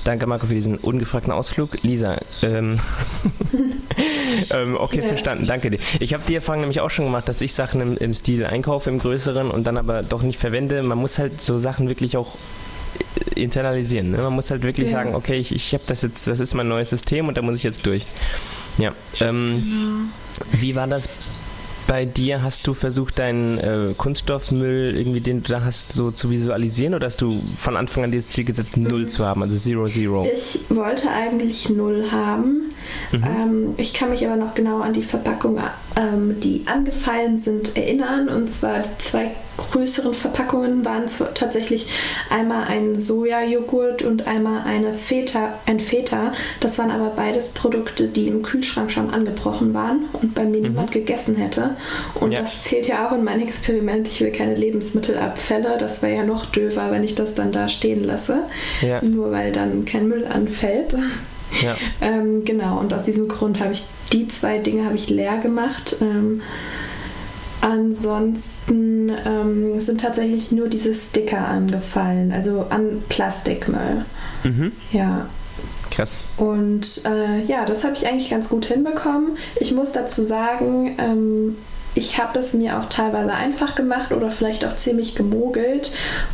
danke 0.05 0.25
Marco 0.25 0.47
für 0.47 0.55
diesen 0.55 0.77
ungefragten 0.77 1.31
Ausflug. 1.31 1.83
Lisa, 1.83 2.17
ähm, 2.41 2.79
ähm, 4.49 4.75
okay, 4.75 5.01
ja. 5.01 5.07
verstanden, 5.07 5.45
danke 5.45 5.69
dir. 5.69 5.79
Ich 5.99 6.15
habe 6.15 6.23
die 6.27 6.33
Erfahrung 6.33 6.61
nämlich 6.61 6.79
auch 6.81 6.89
schon 6.89 7.05
gemacht, 7.05 7.29
dass 7.29 7.41
ich 7.41 7.53
Sachen 7.53 7.79
im, 7.79 7.97
im 7.97 8.15
Stil 8.15 8.43
einkaufe, 8.43 8.89
im 8.89 8.97
größeren 8.97 9.51
und 9.51 9.67
dann 9.67 9.77
aber 9.77 10.01
doch 10.01 10.23
nicht 10.23 10.39
verwende. 10.39 10.81
Man 10.81 10.97
muss 10.97 11.19
halt 11.19 11.39
so 11.39 11.59
Sachen 11.59 11.89
wirklich 11.89 12.17
auch 12.17 12.37
internalisieren. 13.35 14.11
Ne? 14.11 14.17
Man 14.17 14.33
muss 14.33 14.51
halt 14.51 14.63
wirklich 14.63 14.89
ja. 14.91 14.97
sagen, 14.97 15.15
okay, 15.15 15.35
ich, 15.35 15.53
ich 15.53 15.73
habe 15.73 15.83
das 15.87 16.01
jetzt, 16.01 16.27
das 16.27 16.39
ist 16.39 16.53
mein 16.53 16.67
neues 16.67 16.89
System 16.89 17.27
und 17.27 17.37
da 17.37 17.41
muss 17.41 17.55
ich 17.55 17.63
jetzt 17.63 17.85
durch. 17.85 18.05
Ja. 18.77 18.93
Ähm, 19.19 20.11
genau. 20.41 20.61
Wie 20.61 20.75
war 20.75 20.87
das 20.87 21.09
bei 21.87 22.05
dir? 22.05 22.43
Hast 22.43 22.67
du 22.67 22.73
versucht, 22.73 23.17
deinen 23.19 23.57
äh, 23.57 23.93
Kunststoffmüll 23.97 24.95
irgendwie, 24.95 25.21
den 25.21 25.43
du 25.43 25.51
da 25.51 25.63
hast, 25.63 25.91
so 25.91 26.11
zu 26.11 26.29
visualisieren 26.29 26.93
oder 26.93 27.07
hast 27.07 27.21
du 27.21 27.39
von 27.55 27.75
Anfang 27.75 28.05
an 28.05 28.11
dieses 28.11 28.31
Ziel 28.31 28.43
gesetzt, 28.43 28.77
null 28.77 29.03
mhm. 29.03 29.07
zu 29.07 29.25
haben, 29.25 29.41
also 29.41 29.57
Zero 29.57 29.87
Zero? 29.87 30.27
Ich 30.31 30.59
wollte 30.69 31.09
eigentlich 31.09 31.69
null 31.69 32.05
haben. 32.11 32.73
Mhm. 33.11 33.23
Ähm, 33.23 33.73
ich 33.77 33.93
kann 33.93 34.09
mich 34.09 34.25
aber 34.25 34.35
noch 34.35 34.55
genau 34.55 34.79
an 34.79 34.93
die 34.93 35.03
Verpackung, 35.03 35.59
ähm, 35.95 36.39
die 36.39 36.63
angefallen 36.65 37.37
sind, 37.37 37.75
erinnern. 37.75 38.29
Und 38.29 38.49
zwar 38.49 38.79
die 38.79 38.97
zwei 38.97 39.31
größeren 39.57 40.13
Verpackungen 40.13 40.85
waren 40.85 41.05
tatsächlich 41.33 41.87
einmal 42.29 42.65
ein 42.67 42.95
Sojajoghurt 42.95 44.03
und 44.03 44.27
einmal 44.27 44.63
eine 44.65 44.93
Feta, 44.93 45.55
ein 45.65 45.79
Feta. 45.79 46.31
Das 46.59 46.77
waren 46.77 46.91
aber 46.91 47.09
beides 47.15 47.49
Produkte, 47.49 48.07
die 48.07 48.27
im 48.27 48.43
Kühlschrank 48.43 48.91
schon 48.91 49.13
angebrochen 49.13 49.73
waren 49.73 50.05
und 50.13 50.33
bei 50.33 50.45
mir 50.45 50.59
mhm. 50.59 50.67
niemand 50.67 50.91
gegessen 50.91 51.35
hätte. 51.35 51.71
Und 52.15 52.31
ja. 52.31 52.39
das 52.39 52.61
zählt 52.61 52.87
ja 52.87 53.07
auch 53.07 53.11
in 53.11 53.23
mein 53.23 53.41
Experiment. 53.41 54.07
Ich 54.07 54.21
will 54.21 54.31
keine 54.31 54.55
Lebensmittelabfälle. 54.55 55.77
Das 55.79 56.01
wäre 56.01 56.17
ja 56.17 56.23
noch 56.23 56.45
döver, 56.45 56.91
wenn 56.91 57.03
ich 57.03 57.15
das 57.15 57.35
dann 57.35 57.51
da 57.51 57.67
stehen 57.67 58.03
lasse. 58.03 58.43
Ja. 58.81 59.01
Nur 59.03 59.31
weil 59.31 59.51
dann 59.51 59.85
kein 59.85 60.07
Müll 60.07 60.25
anfällt. 60.25 60.95
Ja. 61.61 61.75
ähm, 62.01 62.43
genau, 62.45 62.79
und 62.79 62.93
aus 62.93 63.03
diesem 63.03 63.27
Grund 63.27 63.59
habe 63.59 63.71
ich 63.71 63.85
die 64.11 64.27
zwei 64.27 64.57
Dinge 64.57 64.85
habe 64.85 64.95
ich 64.95 65.09
leer 65.09 65.37
gemacht. 65.37 65.97
Ähm, 66.01 66.41
Ansonsten 67.61 69.11
ähm, 69.25 69.81
sind 69.81 70.01
tatsächlich 70.01 70.51
nur 70.51 70.67
diese 70.67 70.93
Sticker 70.93 71.47
angefallen, 71.47 72.31
also 72.31 72.67
an 72.69 73.03
Plastikmüll. 73.09 74.05
Mhm. 74.43 74.71
Ja. 74.91 75.27
Krass. 75.89 76.19
Und 76.37 77.01
äh, 77.05 77.41
ja, 77.45 77.65
das 77.65 77.83
habe 77.83 77.95
ich 77.95 78.05
eigentlich 78.05 78.29
ganz 78.29 78.49
gut 78.49 78.65
hinbekommen. 78.65 79.37
Ich 79.59 79.73
muss 79.73 79.91
dazu 79.91 80.23
sagen, 80.23 80.95
ähm, 80.99 81.55
ich 81.97 82.19
habe 82.19 82.37
es 82.37 82.53
mir 82.53 82.79
auch 82.79 82.85
teilweise 82.85 83.33
einfach 83.33 83.73
gemacht 83.73 84.11
oder 84.11 84.29
vielleicht 84.29 84.65
auch 84.65 84.75
ziemlich 84.75 85.15
gemogelt. 85.15 85.91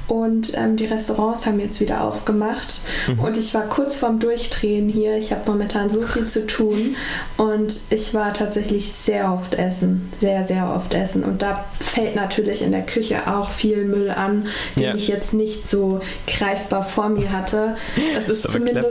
Und 0.07 0.57
ähm, 0.57 0.75
die 0.75 0.85
Restaurants 0.85 1.45
haben 1.45 1.59
jetzt 1.59 1.79
wieder 1.79 2.01
aufgemacht. 2.01 2.81
Mhm. 3.07 3.19
Und 3.19 3.37
ich 3.37 3.53
war 3.53 3.63
kurz 3.63 3.95
vorm 3.95 4.19
Durchdrehen 4.19 4.89
hier. 4.89 5.17
Ich 5.17 5.31
habe 5.31 5.49
momentan 5.49 5.89
so 5.89 6.01
viel 6.01 6.27
zu 6.27 6.45
tun. 6.45 6.95
Und 7.37 7.79
ich 7.89 8.13
war 8.13 8.33
tatsächlich 8.33 8.91
sehr 8.91 9.31
oft 9.31 9.53
essen. 9.53 10.09
Sehr, 10.11 10.45
sehr 10.45 10.69
oft 10.75 10.93
essen. 10.93 11.23
Und 11.23 11.41
da 11.41 11.63
fällt 11.79 12.15
natürlich 12.15 12.61
in 12.61 12.71
der 12.71 12.85
Küche 12.85 13.33
auch 13.33 13.49
viel 13.49 13.85
Müll 13.85 14.09
an, 14.11 14.47
den 14.75 14.83
ja. 14.83 14.95
ich 14.95 15.07
jetzt 15.07 15.33
nicht 15.33 15.67
so 15.67 16.01
greifbar 16.27 16.83
vor 16.83 17.07
mir 17.07 17.31
hatte. 17.31 17.77
Es 18.17 18.27
ist, 18.27 18.45
ist 18.45 18.51
zumindest 18.51 18.87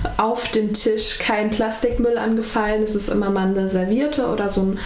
clever. 0.00 0.14
auf 0.16 0.48
dem 0.48 0.72
Tisch 0.72 1.18
kein 1.18 1.50
Plastikmüll 1.50 2.16
angefallen. 2.16 2.82
Es 2.82 2.94
ist 2.94 3.08
immer 3.08 3.28
mal 3.28 3.48
eine 3.48 3.68
Servierte 3.68 4.28
oder 4.28 4.48
so 4.48 4.62
ein 4.62 4.78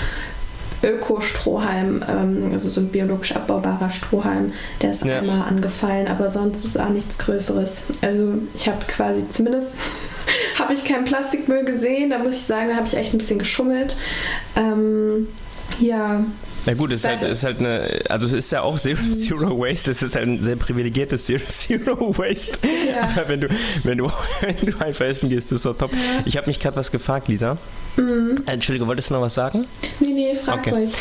Öko-Strohhalm, 0.83 2.05
ähm, 2.09 2.51
also 2.53 2.69
so 2.69 2.81
ein 2.81 2.89
biologisch 2.89 3.35
abbaubarer 3.35 3.91
Strohhalm, 3.91 4.53
der 4.81 4.93
ist 4.93 5.05
ja. 5.05 5.19
einmal 5.19 5.49
angefallen, 5.49 6.07
aber 6.09 6.31
sonst 6.31 6.65
ist 6.65 6.79
auch 6.79 6.89
nichts 6.91 7.19
Größeres. 7.19 7.83
Also 8.03 8.35
ich 8.55 8.69
habe 8.69 8.79
quasi 8.87 9.29
zumindest 9.29 9.79
habe 10.59 10.75
ich 10.75 10.85
keinen 10.85 11.05
Plastikmüll 11.05 11.65
gesehen, 11.65 12.11
da 12.11 12.19
muss 12.19 12.37
ich 12.37 12.43
sagen, 12.43 12.69
da 12.69 12.77
habe 12.77 12.87
ich 12.87 12.97
echt 12.97 13.15
ein 13.15 13.19
bisschen 13.19 13.39
geschummelt. 13.39 13.97
Ähm, 14.57 15.29
ja, 15.81 16.25
na 16.69 16.75
gut, 16.75 16.93
es 16.93 17.01
ist 17.01 17.07
halt, 17.07 17.23
ist 17.23 17.45
halt 17.45 17.61
eine, 17.61 18.03
also 18.11 18.27
es 18.27 18.35
ist 18.35 18.53
ja 18.53 18.61
auch 18.61 18.79
Zero, 18.79 19.01
mhm. 19.01 19.15
Zero 19.15 19.59
Waste, 19.59 19.91
es 19.91 20.03
ist 20.03 20.15
halt 20.15 20.27
ein 20.27 20.43
sehr 20.43 20.57
privilegiertes 20.57 21.25
Zero, 21.25 21.47
Zero 21.49 22.19
Waste. 22.19 22.59
Ja. 22.87 23.05
Aber 23.05 23.27
wenn 23.27 23.41
du, 23.41 23.49
wenn, 23.85 23.97
du, 23.97 24.11
wenn 24.43 24.71
du 24.71 24.79
einfach 24.79 25.07
essen 25.07 25.31
gehst, 25.31 25.51
ist 25.51 25.65
doch 25.65 25.75
top. 25.75 25.95
Ja. 25.95 25.99
Ich 26.27 26.37
habe 26.37 26.47
mich 26.47 26.61
gerade 26.61 26.77
was 26.77 26.91
gefragt, 26.93 27.29
Lisa. 27.29 27.57
Mhm. 27.97 28.43
Entschuldige, 28.45 28.87
wolltest 28.87 29.09
du 29.09 29.15
noch 29.15 29.23
was 29.23 29.33
sagen? 29.33 29.65
Nee, 29.99 30.13
nee, 30.13 30.35
frag 30.45 30.59
okay. 30.59 30.71
ruhig. 30.71 30.93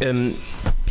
Ähm, 0.00 0.34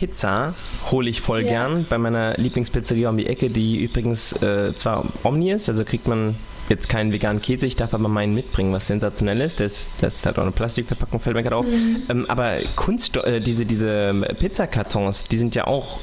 Pizza 0.01 0.55
hole 0.89 1.07
ich 1.11 1.21
voll 1.21 1.43
ja. 1.43 1.49
gern 1.49 1.85
bei 1.87 1.99
meiner 1.99 2.33
Lieblingspizzeria 2.35 3.07
um 3.11 3.17
die 3.17 3.27
Ecke, 3.27 3.51
die 3.51 3.83
übrigens 3.83 4.33
äh, 4.41 4.73
zwar 4.73 5.05
Omni 5.21 5.51
ist, 5.51 5.69
also 5.69 5.85
kriegt 5.85 6.07
man 6.07 6.35
jetzt 6.69 6.89
keinen 6.89 7.11
veganen 7.11 7.39
Käse, 7.39 7.67
ich 7.67 7.75
darf 7.75 7.93
aber 7.93 8.07
meinen 8.07 8.33
mitbringen, 8.33 8.73
was 8.73 8.87
sensationell 8.87 9.41
ist. 9.41 9.59
Das, 9.59 9.97
das 10.01 10.25
hat 10.25 10.39
auch 10.39 10.41
eine 10.41 10.53
Plastikverpackung, 10.53 11.19
fällt 11.19 11.35
mir 11.35 11.43
gerade 11.43 11.55
auf. 11.55 11.67
Mhm. 11.67 12.01
Ähm, 12.09 12.25
aber 12.29 12.57
Kunst, 12.75 13.15
äh, 13.17 13.41
diese, 13.41 13.67
diese 13.67 14.11
Pizzakartons, 14.39 15.25
die 15.25 15.37
sind 15.37 15.53
ja 15.53 15.67
auch 15.67 15.99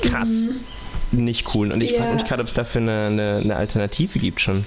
krass. 0.00 0.28
Mhm 0.28 0.60
nicht 1.10 1.54
cool. 1.54 1.72
Und 1.72 1.80
ich 1.80 1.92
ja. 1.92 2.02
frage 2.02 2.12
mich 2.12 2.24
gerade, 2.24 2.42
ob 2.42 2.48
es 2.48 2.54
dafür 2.54 2.82
eine, 2.82 3.06
eine, 3.06 3.40
eine, 3.42 3.56
Alternative 3.56 4.18
gibt 4.18 4.42
schon. 4.42 4.64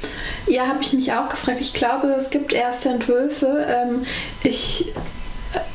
Ja, 0.48 0.66
habe 0.66 0.82
ich 0.82 0.92
mich 0.92 1.14
auch 1.14 1.30
gefragt. 1.30 1.60
Ich 1.62 1.76
glaube, 1.76 2.08
es 2.08 2.32
gibt 2.32 2.52
erste 2.52 2.90
Entwürfe. 2.90 3.64
Ähm, 3.70 4.06
ich 4.44 4.92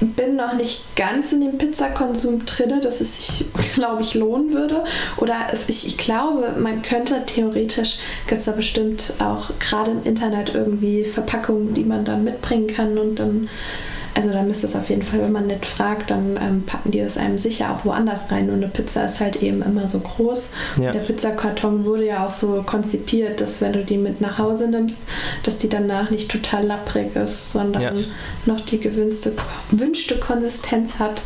bin 0.01 0.37
noch 0.37 0.55
nicht 0.55 0.97
ganz 0.97 1.33
in 1.33 1.41
dem 1.41 1.59
Pizzakonsum 1.59 2.45
drin, 2.47 2.81
dass 2.81 3.01
es 3.01 3.17
sich, 3.17 3.47
glaube 3.75 4.03
ich, 4.03 4.15
lohnen 4.15 4.53
würde. 4.53 4.85
Oder 5.17 5.49
es, 5.53 5.69
ich, 5.69 5.87
ich 5.87 5.99
glaube, 5.99 6.55
man 6.59 6.83
könnte 6.83 7.25
theoretisch, 7.27 7.99
gibt 8.27 8.41
es 8.41 8.47
da 8.47 8.53
bestimmt 8.53 9.13
auch 9.19 9.51
gerade 9.59 9.93
im 9.93 10.05
Internet 10.05 10.55
irgendwie 10.55 11.05
Verpackungen, 11.05 11.75
die 11.75 11.85
man 11.85 12.05
dann 12.05 12.25
mitbringen 12.25 12.67
kann 12.69 12.99
und 12.99 13.17
dann 13.17 13.49
also 14.17 14.33
da 14.33 14.43
müsste 14.43 14.65
es 14.67 14.75
auf 14.75 14.89
jeden 14.89 15.03
Fall, 15.03 15.21
wenn 15.21 15.33
man 15.33 15.47
nicht 15.47 15.67
fragt, 15.67 16.11
dann 16.11 16.39
ähm, 16.41 16.63
packen 16.65 16.91
die 16.91 17.01
das 17.01 17.19
einem 17.19 17.37
sicher 17.37 17.71
auch 17.71 17.85
woanders 17.85 18.33
rein. 18.33 18.49
Und 18.49 18.57
eine 18.57 18.69
Pizza 18.69 19.05
ist 19.05 19.21
halt 19.21 19.43
eben 19.43 19.61
immer 19.61 19.89
so 19.89 20.01
groß. 20.01 20.53
Ja. 20.81 20.91
der 20.91 21.01
Pizzakarton 21.01 21.85
wurde 21.85 22.07
ja 22.07 22.27
auch 22.27 22.31
so 22.31 22.63
konzipiert, 22.65 23.43
dass 23.43 23.61
wenn 23.61 23.75
du 23.75 23.85
die 23.85 23.99
mit 23.99 24.23
nach 24.23 24.39
Hause 24.39 24.69
nimmst, 24.69 25.03
dass 25.43 25.59
die 25.59 25.69
danach 25.69 26.09
nicht 26.09 26.31
total 26.31 26.65
lapprig 26.65 27.15
ist, 27.15 27.53
sondern 27.53 27.83
ja. 27.83 27.93
noch 28.47 28.63
die 28.63 28.81
gewünschte, 28.81 29.35
wünschte 29.71 30.19
Konsistenz 30.19 30.99
hat. 30.99 31.21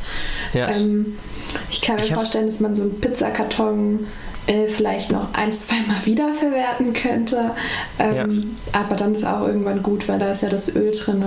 Ja. 0.53 0.71
Ähm, 0.71 1.17
ich 1.71 1.83
kann 1.83 1.95
mir 1.95 2.07
ich 2.07 2.13
vorstellen, 2.13 2.47
dass 2.47 2.59
man 2.59 2.75
so 2.75 2.83
einen 2.83 3.01
Pizzakarton 3.01 4.09
äh, 4.49 4.67
vielleicht 4.67 5.13
noch 5.13 5.33
ein, 5.35 5.53
zweimal 5.53 6.05
wiederverwerten 6.07 6.93
könnte. 6.93 7.53
Ähm. 8.01 8.57
Aber 8.73 8.97
dann 8.97 9.15
ist 9.15 9.25
auch 9.25 9.47
irgendwann 9.47 9.81
gut, 9.81 10.09
weil 10.09 10.19
da 10.19 10.33
ist 10.33 10.43
ja 10.43 10.49
das 10.49 10.75
Öl 10.75 10.91
drin. 10.91 11.23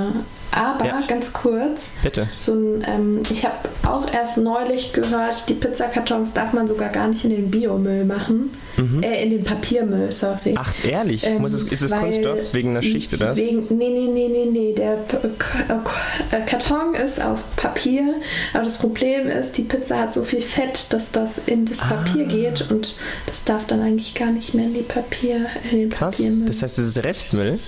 Aber 0.56 0.86
ja. 0.86 1.02
ganz 1.08 1.34
kurz, 1.34 1.94
bitte. 2.04 2.28
So 2.38 2.54
ein, 2.54 2.86
ähm, 2.88 3.24
ich 3.32 3.44
habe 3.44 3.58
auch 3.88 4.12
erst 4.14 4.38
neulich 4.38 4.94
gehört, 4.94 5.50
die 5.50 5.56
Pizzakartons 5.56 6.34
darf 6.34 6.54
man 6.54 6.68
sogar 6.68 6.90
gar 6.90 7.08
nicht 7.08 7.24
in 7.24 7.32
den 7.32 7.50
Biomüll 7.50 8.06
machen. 8.06 8.52
Mhm. 8.78 9.02
Äh, 9.02 9.24
in 9.24 9.32
den 9.32 9.44
Papiermüll, 9.44 10.12
sorry. 10.12 10.54
Ach, 10.56 10.72
ehrlich? 10.84 11.26
Ähm, 11.26 11.42
Muss 11.42 11.54
es, 11.54 11.64
ist 11.64 11.82
es 11.82 11.92
Kunststoff 11.92 12.54
wegen 12.54 12.70
einer 12.70 12.84
Schicht 12.84 13.14
oder 13.16 13.30
was? 13.30 13.38
Wegen, 13.38 13.66
nee, 13.76 13.90
nee, 13.90 14.08
nee, 14.08 14.28
nee, 14.28 14.46
nee. 14.46 14.74
Der 14.74 14.94
äh, 14.94 16.42
Karton 16.46 16.94
ist 16.94 17.20
aus 17.20 17.52
Papier, 17.56 18.16
aber 18.54 18.64
das 18.64 18.78
Problem 18.78 19.28
ist, 19.28 19.58
die 19.58 19.64
Pizza 19.64 20.00
hat 20.00 20.14
so 20.14 20.24
viel 20.24 20.42
Fett, 20.42 20.94
dass 20.94 21.12
das 21.12 21.42
in 21.48 21.66
das 21.66 21.80
Papier 21.80 22.26
ah. 22.28 22.32
geht 22.32 22.70
und 22.70 22.96
das 23.26 23.44
darf 23.44 23.66
dann 23.66 23.82
eigentlich 23.82 24.14
gar 24.14 24.32
nicht 24.32 24.54
mehr 24.54 24.66
in 24.66 24.76
die 24.76 24.82
Papier, 24.82 25.48
in 25.72 25.80
den 25.80 25.90
Krass. 25.90 26.18
Papiermüll. 26.18 26.48
Das 26.48 26.62
heißt, 26.62 26.78
es 26.78 26.88
ist 26.90 27.04
Restmüll? 27.04 27.60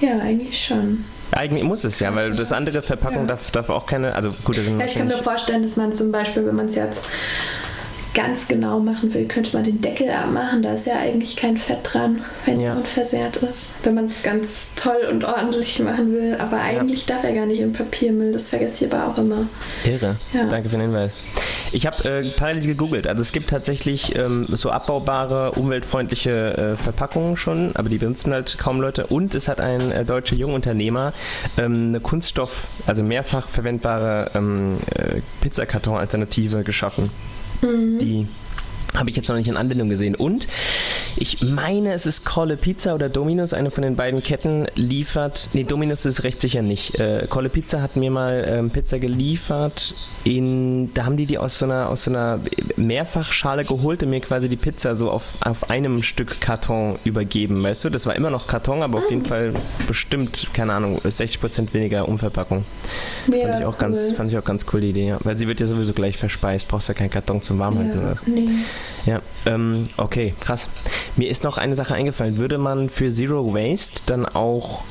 Ja, 0.00 0.18
eigentlich 0.18 0.64
schon. 0.64 1.04
Eigentlich 1.32 1.64
muss 1.64 1.84
es 1.84 1.98
ja, 1.98 2.14
weil 2.14 2.34
das 2.34 2.52
andere 2.52 2.82
Verpackung 2.82 3.22
ja. 3.22 3.28
darf, 3.28 3.50
darf 3.50 3.70
auch 3.70 3.86
keine, 3.86 4.14
also 4.14 4.32
gut, 4.44 4.58
das 4.58 4.66
ja, 4.66 4.84
ich 4.84 4.94
kann 4.94 5.08
mir 5.08 5.22
vorstellen, 5.22 5.62
dass 5.62 5.76
man 5.76 5.92
zum 5.92 6.12
Beispiel, 6.12 6.46
wenn 6.46 6.56
man 6.56 6.66
es 6.66 6.74
jetzt 6.74 7.04
ganz 8.14 8.46
genau 8.48 8.78
machen 8.78 9.12
will, 9.14 9.26
könnte 9.26 9.54
man 9.54 9.64
den 9.64 9.80
Deckel 9.80 10.10
abmachen. 10.10 10.62
Da 10.62 10.74
ist 10.74 10.86
ja 10.86 10.98
eigentlich 10.98 11.36
kein 11.36 11.56
Fett 11.56 11.78
dran, 11.82 12.20
wenn 12.44 12.60
ja. 12.60 12.72
er 12.72 12.76
unversehrt 12.76 13.38
ist. 13.38 13.72
Wenn 13.82 13.94
man 13.94 14.06
es 14.06 14.22
ganz 14.22 14.74
toll 14.74 15.08
und 15.10 15.24
ordentlich 15.24 15.78
machen 15.80 16.12
will. 16.12 16.36
Aber 16.38 16.60
eigentlich 16.60 17.06
ja. 17.06 17.14
darf 17.14 17.24
er 17.24 17.32
gar 17.32 17.46
nicht 17.46 17.60
in 17.60 17.72
Papiermüll. 17.72 18.32
Das 18.32 18.48
vergesse 18.48 18.84
ich 18.84 18.92
aber 18.92 19.08
auch 19.08 19.18
immer. 19.18 19.46
Irre. 19.84 20.16
Ja. 20.32 20.44
Danke 20.44 20.68
für 20.68 20.76
den 20.76 20.82
Hinweis. 20.82 21.12
Ich 21.72 21.86
habe 21.86 22.04
äh, 22.04 22.30
parallel 22.30 22.66
gegoogelt. 22.66 23.06
Also 23.06 23.22
es 23.22 23.32
gibt 23.32 23.50
tatsächlich 23.50 24.16
ähm, 24.16 24.46
so 24.50 24.70
abbaubare, 24.70 25.52
umweltfreundliche 25.52 26.56
äh, 26.56 26.76
Verpackungen 26.76 27.36
schon, 27.36 27.74
aber 27.74 27.88
die 27.88 27.98
benutzen 27.98 28.32
halt 28.32 28.58
kaum 28.58 28.80
Leute. 28.80 29.06
Und 29.06 29.34
es 29.34 29.48
hat 29.48 29.60
ein 29.60 29.92
äh, 29.92 30.04
deutscher 30.04 30.36
Jungunternehmer 30.36 31.12
ähm, 31.56 31.88
eine 31.88 32.00
Kunststoff, 32.00 32.68
also 32.86 33.02
mehrfach 33.02 33.48
verwendbare 33.48 34.30
ähm, 34.34 34.78
äh, 34.94 35.20
Pizzakarton-Alternative 35.40 36.62
geschaffen 36.62 37.10
mhm. 37.62 37.98
die 37.98 38.26
habe 38.94 39.10
ich 39.10 39.16
jetzt 39.16 39.28
noch 39.28 39.36
nicht 39.36 39.48
in 39.48 39.56
Anwendung 39.56 39.88
gesehen. 39.88 40.14
Und 40.14 40.46
ich 41.16 41.42
meine, 41.42 41.92
es 41.94 42.06
ist 42.06 42.24
Colle 42.24 42.56
Pizza 42.56 42.94
oder 42.94 43.08
Domino's, 43.08 43.52
eine 43.52 43.70
von 43.70 43.82
den 43.82 43.96
beiden 43.96 44.22
Ketten 44.22 44.66
liefert. 44.74 45.48
Nee, 45.52 45.64
Domino's 45.64 46.04
ist 46.04 46.24
recht 46.24 46.40
sicher 46.40 46.62
nicht. 46.62 46.98
Äh, 47.00 47.26
Colle 47.28 47.48
Pizza 47.48 47.80
hat 47.80 47.96
mir 47.96 48.10
mal 48.10 48.44
ähm, 48.46 48.70
Pizza 48.70 48.98
geliefert. 48.98 49.94
In, 50.24 50.92
da 50.94 51.06
haben 51.06 51.16
die 51.16 51.26
die 51.26 51.38
aus 51.38 51.58
so 51.58 51.64
einer, 51.64 51.88
aus 51.88 52.04
so 52.04 52.10
einer 52.10 52.40
Mehrfachschale 52.76 53.64
geholt 53.64 54.02
und 54.02 54.10
mir 54.10 54.20
quasi 54.20 54.48
die 54.48 54.56
Pizza 54.56 54.94
so 54.94 55.10
auf, 55.10 55.34
auf 55.40 55.70
einem 55.70 56.02
Stück 56.02 56.40
Karton 56.40 56.98
übergeben. 57.04 57.62
Weißt 57.62 57.84
du, 57.84 57.90
das 57.90 58.06
war 58.06 58.14
immer 58.14 58.30
noch 58.30 58.46
Karton, 58.46 58.82
aber 58.82 58.98
auf 58.98 59.10
jeden 59.10 59.24
Fall 59.24 59.54
bestimmt, 59.86 60.48
keine 60.52 60.74
Ahnung, 60.74 61.00
60% 61.00 61.72
weniger 61.72 62.08
Umverpackung. 62.08 62.64
Ja, 63.28 63.48
fand, 63.48 63.60
ich 63.60 63.66
auch 63.66 63.72
cool. 63.72 63.78
ganz, 63.78 64.12
fand 64.12 64.30
ich 64.30 64.38
auch 64.38 64.44
ganz 64.44 64.66
cool 64.72 64.80
die 64.82 64.90
Idee. 64.90 65.08
Ja. 65.08 65.18
Weil 65.20 65.38
sie 65.38 65.48
wird 65.48 65.60
ja 65.60 65.66
sowieso 65.66 65.92
gleich 65.92 66.18
verspeist. 66.18 66.68
Brauchst 66.68 66.88
ja 66.88 66.94
keinen 66.94 67.10
Karton 67.10 67.40
zum 67.40 67.58
Warmhalten 67.58 67.98
ja, 67.98 67.98
oder. 67.98 68.16
Nee. 68.26 68.48
Ja, 69.06 69.20
ähm, 69.46 69.88
okay, 69.96 70.34
krass. 70.40 70.68
Mir 71.16 71.28
ist 71.28 71.44
noch 71.44 71.58
eine 71.58 71.76
Sache 71.76 71.94
eingefallen. 71.94 72.38
Würde 72.38 72.58
man 72.58 72.88
für 72.88 73.10
Zero 73.10 73.54
Waste 73.54 74.02
dann 74.06 74.26
auch 74.26 74.84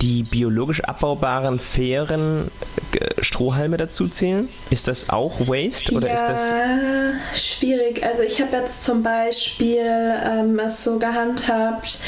die 0.00 0.22
biologisch 0.22 0.80
abbaubaren 0.80 1.58
fairen 1.58 2.50
äh, 2.92 3.22
Strohhalme 3.22 3.76
dazu 3.76 4.08
zählen? 4.08 4.48
Ist 4.70 4.88
das 4.88 5.10
auch 5.10 5.40
Waste 5.40 5.92
oder 5.94 6.08
ja, 6.08 6.14
ist 6.14 6.24
das 6.24 7.40
schwierig? 7.40 8.02
Also 8.04 8.22
ich 8.22 8.40
habe 8.40 8.56
jetzt 8.56 8.82
zum 8.82 9.02
Beispiel 9.02 9.78
ähm, 9.80 10.58
es 10.58 10.84
so 10.84 10.98
gehandhabt, 10.98 11.98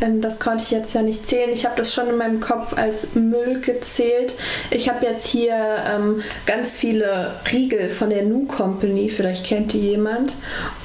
das 0.00 0.38
konnte 0.38 0.62
ich 0.62 0.70
jetzt 0.70 0.94
ja 0.94 1.02
nicht 1.02 1.26
zählen. 1.26 1.50
Ich 1.52 1.64
habe 1.64 1.76
das 1.76 1.92
schon 1.92 2.08
in 2.08 2.16
meinem 2.16 2.40
Kopf 2.40 2.76
als 2.76 3.14
Müll 3.14 3.60
gezählt. 3.60 4.34
Ich 4.70 4.88
habe 4.88 5.04
jetzt 5.04 5.26
hier 5.26 5.54
ähm, 5.54 6.22
ganz 6.46 6.76
viele 6.76 7.34
Riegel 7.52 7.88
von 7.88 8.10
der 8.10 8.22
Nu 8.22 8.46
Company, 8.46 9.08
vielleicht 9.08 9.44
kennt 9.44 9.72
die 9.72 9.80
jemand. 9.80 10.32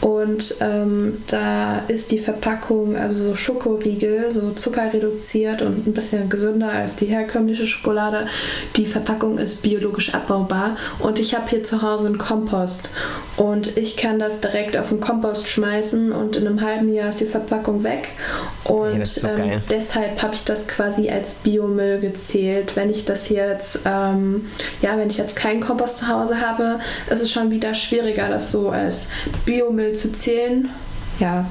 Und 0.02 0.56
ähm, 0.62 1.24
da 1.28 1.84
ist 1.88 2.12
die 2.12 2.20
Verpackung, 2.20 2.96
also 2.96 3.26
so 3.26 3.36
Schokoriegel, 3.36 4.32
so 4.32 4.52
zuckerreduziert 4.52 5.62
und 5.62 5.88
ein 5.88 5.94
bisschen 5.94 6.30
gesünder 6.30 6.70
als 6.70 6.96
die 6.96 7.06
herkömmliche 7.06 7.68
Schokolade. 7.68 8.28
Die 8.76 8.86
Verpackung 8.86 9.38
ist 9.38 9.62
biologisch 9.62 10.14
abbaubar. 10.14 10.76
Und 11.00 11.20
ich 11.20 11.36
habe 11.36 11.50
hier 11.50 11.64
zu 11.64 11.82
Hause 11.82 12.08
einen 12.08 12.18
Kompost. 12.18 12.90
Und 13.38 13.78
ich 13.78 13.98
kann 13.98 14.20
das 14.20 14.42
direkt 14.42 14.76
auf 14.78 14.90
den 14.90 15.00
Kompost 15.00 15.48
schmeißen 15.48 16.12
und 16.12 16.36
in 16.36 16.48
einem 16.48 16.62
halben 16.62 16.94
Jahr 16.94 17.10
ist 17.10 17.20
die 17.20 17.26
Verpackung 17.26 17.84
weg. 17.84 18.10
Und 18.66 19.03
so 19.06 19.28
ähm, 19.28 19.62
deshalb 19.70 20.22
habe 20.22 20.34
ich 20.34 20.44
das 20.44 20.68
quasi 20.68 21.10
als 21.10 21.34
Biomüll 21.36 22.00
gezählt. 22.00 22.76
Wenn 22.76 22.90
ich 22.90 23.06
das 23.06 23.30
jetzt, 23.30 23.80
ähm, 23.86 24.48
ja, 24.82 24.98
wenn 24.98 25.10
ich 25.10 25.18
jetzt 25.18 25.36
keinen 25.36 25.60
Kompost 25.60 25.98
zu 25.98 26.08
Hause 26.08 26.40
habe, 26.42 26.80
ist 27.10 27.22
es 27.22 27.32
schon 27.32 27.52
wieder 27.52 27.74
schwieriger, 27.74 28.30
das 28.30 28.52
so 28.52 28.70
als 28.70 29.10
Biomüll 29.46 29.94
zu 29.94 30.12
zählen. 30.12 30.70
Ja, 31.20 31.46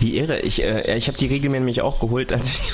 Wie 0.00 0.18
irre. 0.18 0.40
Ich, 0.40 0.62
äh, 0.62 0.96
ich 0.96 1.08
habe 1.08 1.18
die 1.18 1.26
Regel 1.26 1.50
mir 1.50 1.58
nämlich 1.58 1.82
auch 1.82 2.00
geholt, 2.00 2.32
als 2.32 2.48
ich 2.48 2.72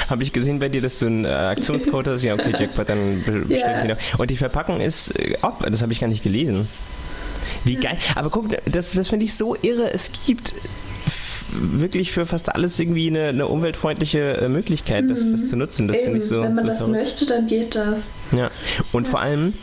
habe 0.10 0.22
ich 0.22 0.32
gesehen 0.32 0.58
bei 0.58 0.68
dir, 0.68 0.80
dass 0.80 0.98
du 0.98 1.06
einen 1.06 1.24
äh, 1.24 1.28
Aktionscode 1.28 2.08
hast. 2.08 2.22
Ja, 2.22 2.34
okay, 2.34 2.52
Jackpot, 2.58 2.88
dann 2.88 3.22
bestelle 3.24 3.48
yeah. 3.48 3.78
ich 3.78 3.84
wieder. 3.84 3.98
Und 4.18 4.30
die 4.30 4.36
Verpackung 4.36 4.80
ist, 4.80 5.18
äh, 5.18 5.36
oh, 5.42 5.52
das 5.68 5.82
habe 5.82 5.92
ich 5.92 6.00
gar 6.00 6.08
nicht 6.08 6.22
gelesen. 6.22 6.68
Wie 7.64 7.76
geil. 7.76 7.96
Aber 8.14 8.30
guck, 8.30 8.48
das, 8.66 8.92
das 8.92 9.08
finde 9.08 9.24
ich 9.24 9.34
so 9.34 9.56
irre. 9.62 9.92
Es 9.92 10.10
gibt 10.26 10.54
wirklich 11.54 12.12
für 12.12 12.26
fast 12.26 12.54
alles 12.54 12.78
irgendwie 12.78 13.08
eine, 13.08 13.28
eine 13.28 13.46
umweltfreundliche 13.46 14.38
äh, 14.38 14.48
Möglichkeit, 14.48 15.04
das, 15.08 15.28
das 15.30 15.48
zu 15.48 15.56
nutzen. 15.56 15.88
Das 15.88 15.98
finde 15.98 16.18
ich 16.18 16.24
so. 16.24 16.42
Wenn 16.42 16.54
man 16.54 16.64
so 16.64 16.70
das 16.70 16.78
verrückt. 16.78 16.96
möchte, 16.96 17.26
dann 17.26 17.46
geht 17.46 17.74
das. 17.74 18.04
Ja, 18.32 18.50
und 18.92 19.04
ja. 19.04 19.10
vor 19.10 19.20
allem 19.20 19.54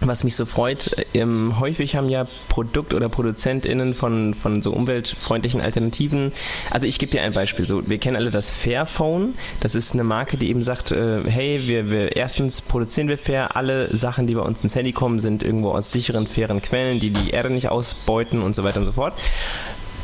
was 0.00 0.24
mich 0.24 0.36
so 0.36 0.44
freut, 0.44 0.90
ähm, 1.14 1.58
häufig 1.58 1.96
haben 1.96 2.08
ja 2.08 2.26
Produkt- 2.48 2.92
oder 2.92 3.08
ProduzentInnen 3.08 3.94
von, 3.94 4.34
von 4.34 4.60
so 4.60 4.72
umweltfreundlichen 4.72 5.60
Alternativen. 5.60 6.32
Also 6.70 6.86
ich 6.86 6.98
gebe 6.98 7.10
dir 7.10 7.22
ein 7.22 7.32
Beispiel. 7.32 7.66
So, 7.66 7.88
wir 7.88 7.98
kennen 7.98 8.16
alle 8.16 8.30
das 8.30 8.50
Fairphone. 8.50 9.34
Das 9.60 9.74
ist 9.74 9.94
eine 9.94 10.04
Marke, 10.04 10.36
die 10.36 10.50
eben 10.50 10.62
sagt, 10.62 10.92
äh, 10.92 11.22
hey, 11.24 11.66
wir, 11.66 11.90
wir 11.90 12.16
erstens 12.16 12.60
produzieren 12.60 13.08
wir 13.08 13.16
fair, 13.16 13.56
alle 13.56 13.94
Sachen, 13.96 14.26
die 14.26 14.34
bei 14.34 14.42
uns 14.42 14.62
ins 14.62 14.74
Handy 14.74 14.92
kommen, 14.92 15.20
sind 15.20 15.42
irgendwo 15.42 15.70
aus 15.70 15.92
sicheren, 15.92 16.26
fairen 16.26 16.60
Quellen, 16.60 17.00
die 17.00 17.10
die 17.10 17.30
Erde 17.30 17.50
nicht 17.50 17.70
ausbeuten 17.70 18.42
und 18.42 18.54
so 18.54 18.64
weiter 18.64 18.80
und 18.80 18.86
so 18.86 18.92
fort. 18.92 19.14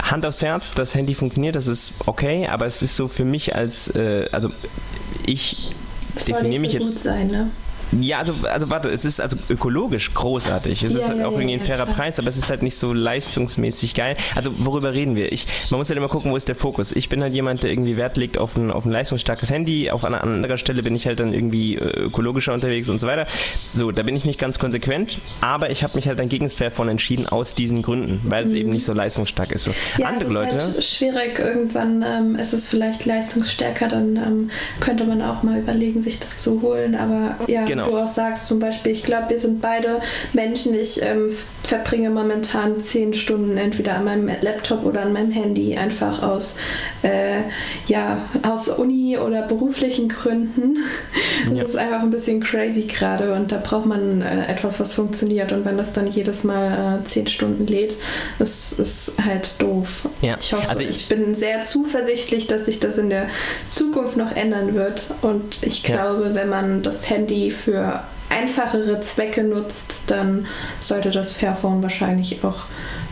Hand 0.02 0.26
aufs 0.26 0.42
Herz, 0.42 0.72
das 0.72 0.94
Handy 0.94 1.14
funktioniert, 1.14 1.54
das 1.54 1.66
ist 1.68 2.06
okay, 2.08 2.46
aber 2.48 2.66
es 2.66 2.82
ist 2.82 2.96
so 2.96 3.08
für 3.08 3.24
mich 3.24 3.54
als, 3.54 3.88
äh, 3.94 4.28
also 4.32 4.50
ich 5.26 5.74
definiere 6.14 6.60
mich 6.60 6.72
so 6.72 6.78
jetzt. 6.78 6.98
Sein, 6.98 7.28
ne? 7.28 7.50
Ja, 8.00 8.18
also, 8.18 8.34
also 8.50 8.70
warte, 8.70 8.88
es 8.88 9.04
ist 9.04 9.20
also 9.20 9.36
ökologisch 9.50 10.14
großartig. 10.14 10.82
Es 10.82 10.92
ja, 10.92 10.98
ist 10.98 11.08
halt 11.08 11.18
ja, 11.18 11.26
auch 11.26 11.32
irgendwie 11.32 11.54
ein 11.54 11.60
fairer 11.60 11.84
klar. 11.84 11.96
Preis, 11.96 12.18
aber 12.18 12.28
es 12.28 12.36
ist 12.36 12.48
halt 12.48 12.62
nicht 12.62 12.76
so 12.76 12.92
leistungsmäßig 12.92 13.94
geil. 13.94 14.16
Also 14.34 14.50
worüber 14.58 14.94
reden 14.94 15.14
wir? 15.14 15.30
Ich, 15.32 15.46
man 15.70 15.78
muss 15.78 15.88
halt 15.88 15.98
immer 15.98 16.08
gucken, 16.08 16.32
wo 16.32 16.36
ist 16.36 16.48
der 16.48 16.54
Fokus. 16.54 16.92
Ich 16.92 17.08
bin 17.08 17.22
halt 17.22 17.34
jemand, 17.34 17.62
der 17.62 17.70
irgendwie 17.70 17.96
Wert 17.96 18.16
legt 18.16 18.38
auf 18.38 18.56
ein, 18.56 18.70
auf 18.70 18.86
ein 18.86 18.92
leistungsstarkes 18.92 19.50
Handy. 19.50 19.90
Auf 19.90 20.04
einer 20.04 20.22
anderen 20.22 20.58
Stelle 20.58 20.82
bin 20.82 20.94
ich 20.94 21.06
halt 21.06 21.20
dann 21.20 21.34
irgendwie 21.34 21.76
äh, 21.76 22.04
ökologischer 22.04 22.54
unterwegs 22.54 22.88
und 22.88 22.98
so 22.98 23.06
weiter. 23.06 23.26
So, 23.72 23.90
da 23.90 24.02
bin 24.02 24.16
ich 24.16 24.24
nicht 24.24 24.38
ganz 24.38 24.58
konsequent, 24.58 25.18
aber 25.40 25.70
ich 25.70 25.82
habe 25.82 25.94
mich 25.96 26.08
halt 26.08 26.18
dann 26.18 26.28
gegen 26.28 26.44
das 26.44 26.54
Fairphone 26.54 26.88
entschieden 26.88 27.26
aus 27.26 27.54
diesen 27.54 27.82
Gründen, 27.82 28.20
weil 28.24 28.44
es 28.44 28.50
mhm. 28.50 28.56
eben 28.56 28.70
nicht 28.70 28.84
so 28.84 28.92
leistungsstark 28.92 29.52
ist. 29.52 29.64
So, 29.64 29.72
ja, 29.98 30.06
andere 30.06 30.24
es 30.24 30.30
ist 30.30 30.34
Leute. 30.34 30.58
Halt 30.58 30.84
schwierig. 30.84 31.38
Irgendwann 31.38 32.04
ähm, 32.06 32.36
ist 32.36 32.52
es 32.52 32.68
vielleicht 32.68 33.04
leistungsstärker, 33.04 33.88
dann 33.88 34.16
ähm, 34.16 34.50
könnte 34.80 35.04
man 35.04 35.20
auch 35.22 35.42
mal 35.42 35.58
überlegen, 35.58 36.00
sich 36.00 36.18
das 36.18 36.42
zu 36.42 36.62
holen. 36.62 36.94
Aber 36.94 37.36
ja, 37.46 37.64
genau 37.64 37.81
genau. 37.84 37.96
du 37.96 38.02
auch 38.02 38.08
sagst, 38.08 38.46
zum 38.46 38.58
Beispiel, 38.58 38.92
ich 38.92 39.02
glaube, 39.02 39.30
wir 39.30 39.38
sind 39.38 39.60
beide 39.60 40.00
Menschen. 40.32 40.74
Ich 40.74 41.02
ähm, 41.02 41.30
verbringe 41.72 42.10
momentan 42.10 42.82
zehn 42.82 43.14
Stunden 43.14 43.56
entweder 43.56 43.94
an 43.94 44.04
meinem 44.04 44.30
Laptop 44.42 44.84
oder 44.84 45.00
an 45.00 45.14
meinem 45.14 45.30
Handy, 45.30 45.74
einfach 45.74 46.22
aus, 46.22 46.56
äh, 47.02 47.44
ja, 47.86 48.28
aus 48.42 48.68
Uni 48.68 49.16
oder 49.16 49.40
beruflichen 49.42 50.10
Gründen. 50.10 50.76
Das 51.48 51.58
ja. 51.58 51.64
ist 51.64 51.76
einfach 51.76 52.02
ein 52.02 52.10
bisschen 52.10 52.40
crazy 52.40 52.82
gerade 52.82 53.34
und 53.34 53.50
da 53.50 53.58
braucht 53.58 53.86
man 53.86 54.22
äh, 54.22 54.46
etwas, 54.46 54.78
was 54.78 54.94
funktioniert. 54.94 55.50
Und 55.50 55.64
wenn 55.64 55.76
das 55.76 55.92
dann 55.92 56.06
jedes 56.06 56.44
Mal 56.44 57.00
äh, 57.00 57.04
zehn 57.04 57.26
Stunden 57.26 57.66
lädt, 57.66 57.96
ist, 58.38 58.78
ist 58.78 59.14
halt 59.24 59.54
doof. 59.58 60.08
Ja. 60.20 60.36
Ich 60.38 60.52
hoffe, 60.52 60.70
also 60.70 60.84
ich, 60.84 60.90
ich, 60.90 61.08
bin 61.08 61.34
sehr 61.34 61.62
zuversichtlich, 61.62 62.46
dass 62.46 62.66
sich 62.66 62.78
das 62.78 62.96
in 62.96 63.10
der 63.10 63.26
Zukunft 63.68 64.16
noch 64.16 64.36
ändern 64.36 64.74
wird. 64.74 65.06
Und 65.22 65.64
ich 65.64 65.82
glaube, 65.82 66.26
ja. 66.26 66.34
wenn 66.36 66.48
man 66.48 66.82
das 66.82 67.10
Handy 67.10 67.50
für 67.50 68.04
einfachere 68.32 69.00
Zwecke 69.00 69.44
nutzt, 69.44 70.10
dann 70.10 70.46
sollte 70.80 71.10
das 71.10 71.32
Fairphone 71.32 71.82
wahrscheinlich 71.82 72.42
auch 72.44 72.64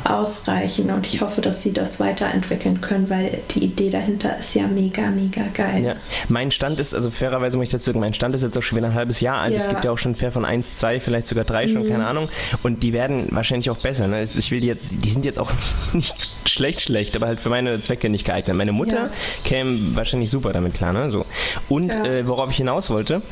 ausreichen. 0.05 0.91
Und 0.91 1.07
ich 1.07 1.21
hoffe, 1.21 1.41
dass 1.41 1.63
sie 1.63 1.73
das 1.73 2.01
weiterentwickeln 2.01 2.81
können, 2.81 3.11
weil 3.11 3.39
die 3.51 3.65
Idee 3.65 3.91
dahinter 3.91 4.39
ist 4.39 4.55
ja 4.55 4.67
mega, 4.67 5.11
mega 5.11 5.43
geil. 5.53 5.85
Ja. 5.85 5.95
Mein 6.29 6.51
Stand 6.51 6.81
ist, 6.81 6.95
also 6.95 7.11
fairerweise 7.11 7.57
muss 7.57 7.65
ich 7.65 7.71
dazu 7.71 7.87
sagen, 7.87 8.01
mein 8.01 8.15
Stand 8.15 8.35
ist 8.35 8.43
jetzt 8.43 8.57
auch 8.57 8.63
schon 8.63 8.79
wieder 8.79 8.89
ein 8.89 8.95
halbes 8.95 9.21
Jahr 9.21 9.41
alt. 9.41 9.53
Ja. 9.53 9.59
Es 9.59 9.69
gibt 9.69 9.85
ja 9.85 9.91
auch 9.91 9.99
schon 9.99 10.15
Fairphone 10.15 10.45
1, 10.45 10.79
2, 10.79 11.01
vielleicht 11.01 11.29
sogar 11.29 11.45
3 11.45 11.69
schon, 11.69 11.83
mhm. 11.83 11.89
keine 11.89 12.07
Ahnung. 12.07 12.29
Und 12.63 12.83
die 12.83 12.93
werden 12.93 13.27
wahrscheinlich 13.31 13.71
auch 13.71 13.79
besser. 13.79 14.09
Ne? 14.09 14.23
Ich 14.23 14.51
will 14.51 14.61
die, 14.61 14.75
die 14.75 15.11
sind 15.11 15.25
jetzt 15.25 15.39
auch 15.39 15.51
nicht 15.93 16.33
schlecht, 16.47 16.81
schlecht, 16.81 17.17
aber 17.17 17.27
halt 17.27 17.41
für 17.41 17.51
meine 17.51 17.79
Zwecke 17.81 18.09
nicht 18.09 18.25
geeignet. 18.25 18.57
Meine 18.57 18.73
Mutter 18.73 18.97
ja. 18.97 19.11
käme 19.45 19.97
wahrscheinlich 19.97 20.31
super 20.31 20.53
damit 20.53 20.75
klar. 20.75 20.93
Ne? 20.93 21.11
So. 21.11 21.27
Und 21.69 21.95
äh, 21.95 22.27
worauf 22.27 22.51
ich 22.51 22.57
hinaus 22.57 22.91
wollte, 22.91 23.23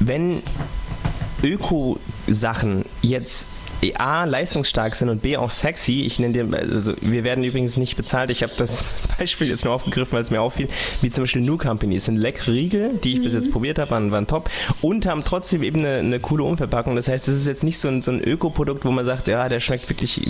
wenn 0.00 0.42
Öko-Sachen 1.42 2.84
jetzt 3.02 3.46
A, 3.96 4.24
leistungsstark 4.24 4.94
sind 4.94 5.08
und 5.08 5.22
B, 5.22 5.36
auch 5.36 5.50
sexy. 5.50 6.04
Ich 6.06 6.20
nenne 6.20 6.32
dir, 6.32 6.56
also 6.56 6.94
wir 7.00 7.24
werden 7.24 7.42
übrigens 7.42 7.76
nicht 7.76 7.96
bezahlt. 7.96 8.30
Ich 8.30 8.44
habe 8.44 8.52
das 8.56 9.08
Beispiel 9.18 9.48
jetzt 9.48 9.64
nur 9.64 9.74
aufgegriffen, 9.74 10.12
weil 10.12 10.22
es 10.22 10.30
mir 10.30 10.40
auffiel, 10.40 10.68
wie 11.00 11.10
zum 11.10 11.24
Beispiel 11.24 11.42
New 11.42 11.58
Company. 11.58 11.96
Es 11.96 12.04
sind 12.04 12.16
leckere 12.16 12.52
Riegel, 12.52 12.90
die 13.02 13.14
ich 13.14 13.18
mhm. 13.18 13.24
bis 13.24 13.34
jetzt 13.34 13.50
probiert 13.50 13.80
habe, 13.80 13.90
waren, 13.90 14.12
waren 14.12 14.26
top 14.28 14.50
und 14.82 15.06
haben 15.06 15.24
trotzdem 15.24 15.64
eben 15.64 15.80
eine, 15.80 15.96
eine 15.96 16.20
coole 16.20 16.44
Umverpackung. 16.44 16.94
Das 16.94 17.08
heißt, 17.08 17.26
es 17.26 17.36
ist 17.36 17.46
jetzt 17.46 17.64
nicht 17.64 17.78
so 17.78 17.88
ein, 17.88 18.02
so 18.02 18.12
ein 18.12 18.22
Ökoprodukt, 18.22 18.84
wo 18.84 18.92
man 18.92 19.04
sagt, 19.04 19.26
ja, 19.26 19.48
der 19.48 19.58
schmeckt 19.58 19.88
wirklich 19.88 20.28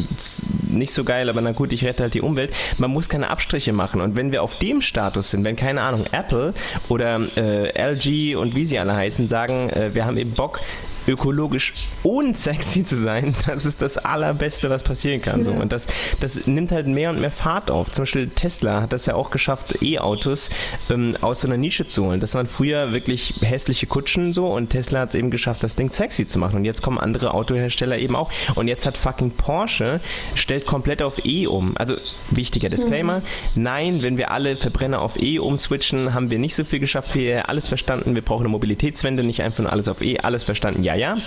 nicht 0.70 0.94
so 0.94 1.04
geil, 1.04 1.28
aber 1.28 1.42
na 1.42 1.52
gut, 1.52 1.72
ich 1.72 1.84
rette 1.84 2.04
halt 2.04 2.14
die 2.14 2.22
Umwelt. 2.22 2.54
Man 2.78 2.90
muss 2.90 3.10
keine 3.10 3.28
Abstriche 3.28 3.74
machen. 3.74 4.00
Und 4.00 4.16
wenn 4.16 4.32
wir 4.32 4.42
auf 4.42 4.56
dem 4.58 4.80
Status 4.80 5.30
sind, 5.30 5.44
wenn 5.44 5.56
keine 5.56 5.82
Ahnung, 5.82 6.06
Apple 6.10 6.54
oder 6.88 7.20
äh, 7.36 7.92
LG 7.92 8.36
und 8.36 8.56
wie 8.56 8.64
sie 8.64 8.78
alle 8.78 8.94
heißen, 8.94 9.26
sagen, 9.26 9.68
äh, 9.70 9.94
wir 9.94 10.06
haben 10.06 10.16
eben 10.16 10.32
Bock, 10.32 10.60
ökologisch 11.06 11.74
und 12.02 12.36
sexy 12.36 12.84
zu 12.84 12.96
sein, 12.96 13.34
das 13.46 13.64
ist 13.64 13.82
das 13.82 13.98
Allerbeste, 13.98 14.70
was 14.70 14.82
passieren 14.82 15.20
kann. 15.22 15.44
So. 15.44 15.52
Und 15.52 15.72
das, 15.72 15.86
das 16.20 16.46
nimmt 16.46 16.72
halt 16.72 16.86
mehr 16.86 17.10
und 17.10 17.20
mehr 17.20 17.30
Fahrt 17.30 17.70
auf. 17.70 17.90
Zum 17.90 18.02
Beispiel 18.02 18.28
Tesla 18.28 18.82
hat 18.82 18.92
das 18.92 19.06
ja 19.06 19.14
auch 19.14 19.30
geschafft, 19.30 19.82
E-Autos 19.82 20.50
ähm, 20.90 21.16
aus 21.20 21.40
so 21.40 21.48
einer 21.48 21.56
Nische 21.56 21.86
zu 21.86 22.06
holen. 22.06 22.20
Das 22.20 22.34
waren 22.34 22.46
früher 22.46 22.92
wirklich 22.92 23.34
hässliche 23.42 23.86
Kutschen 23.86 24.32
so 24.32 24.46
und 24.46 24.70
Tesla 24.70 25.00
hat 25.00 25.10
es 25.10 25.14
eben 25.14 25.30
geschafft, 25.30 25.62
das 25.62 25.76
Ding 25.76 25.90
sexy 25.90 26.24
zu 26.24 26.38
machen. 26.38 26.56
Und 26.56 26.64
jetzt 26.64 26.82
kommen 26.82 26.98
andere 26.98 27.34
Autohersteller 27.34 27.98
eben 27.98 28.16
auch. 28.16 28.30
Und 28.54 28.68
jetzt 28.68 28.86
hat 28.86 28.96
fucking 28.96 29.32
Porsche, 29.32 30.00
stellt 30.34 30.66
komplett 30.66 31.02
auf 31.02 31.24
E 31.24 31.46
um. 31.46 31.76
Also 31.76 31.96
wichtiger 32.30 32.68
Disclaimer, 32.68 33.20
mhm. 33.20 33.62
nein, 33.62 34.02
wenn 34.02 34.16
wir 34.16 34.30
alle 34.30 34.56
Verbrenner 34.56 35.00
auf 35.00 35.20
E 35.20 35.38
umswitchen, 35.38 36.14
haben 36.14 36.30
wir 36.30 36.38
nicht 36.38 36.54
so 36.54 36.64
viel 36.64 36.78
geschafft. 36.78 37.14
Wir 37.14 37.48
alles 37.48 37.68
verstanden, 37.68 38.14
wir 38.14 38.22
brauchen 38.22 38.42
eine 38.42 38.50
Mobilitätswende, 38.50 39.22
nicht 39.22 39.42
einfach 39.42 39.62
nur 39.62 39.72
alles 39.72 39.88
auf 39.88 40.02
E, 40.02 40.18
alles 40.18 40.44
verstanden, 40.44 40.82
ja 40.82 40.91
ja, 40.94 41.14
ja. 41.14 41.18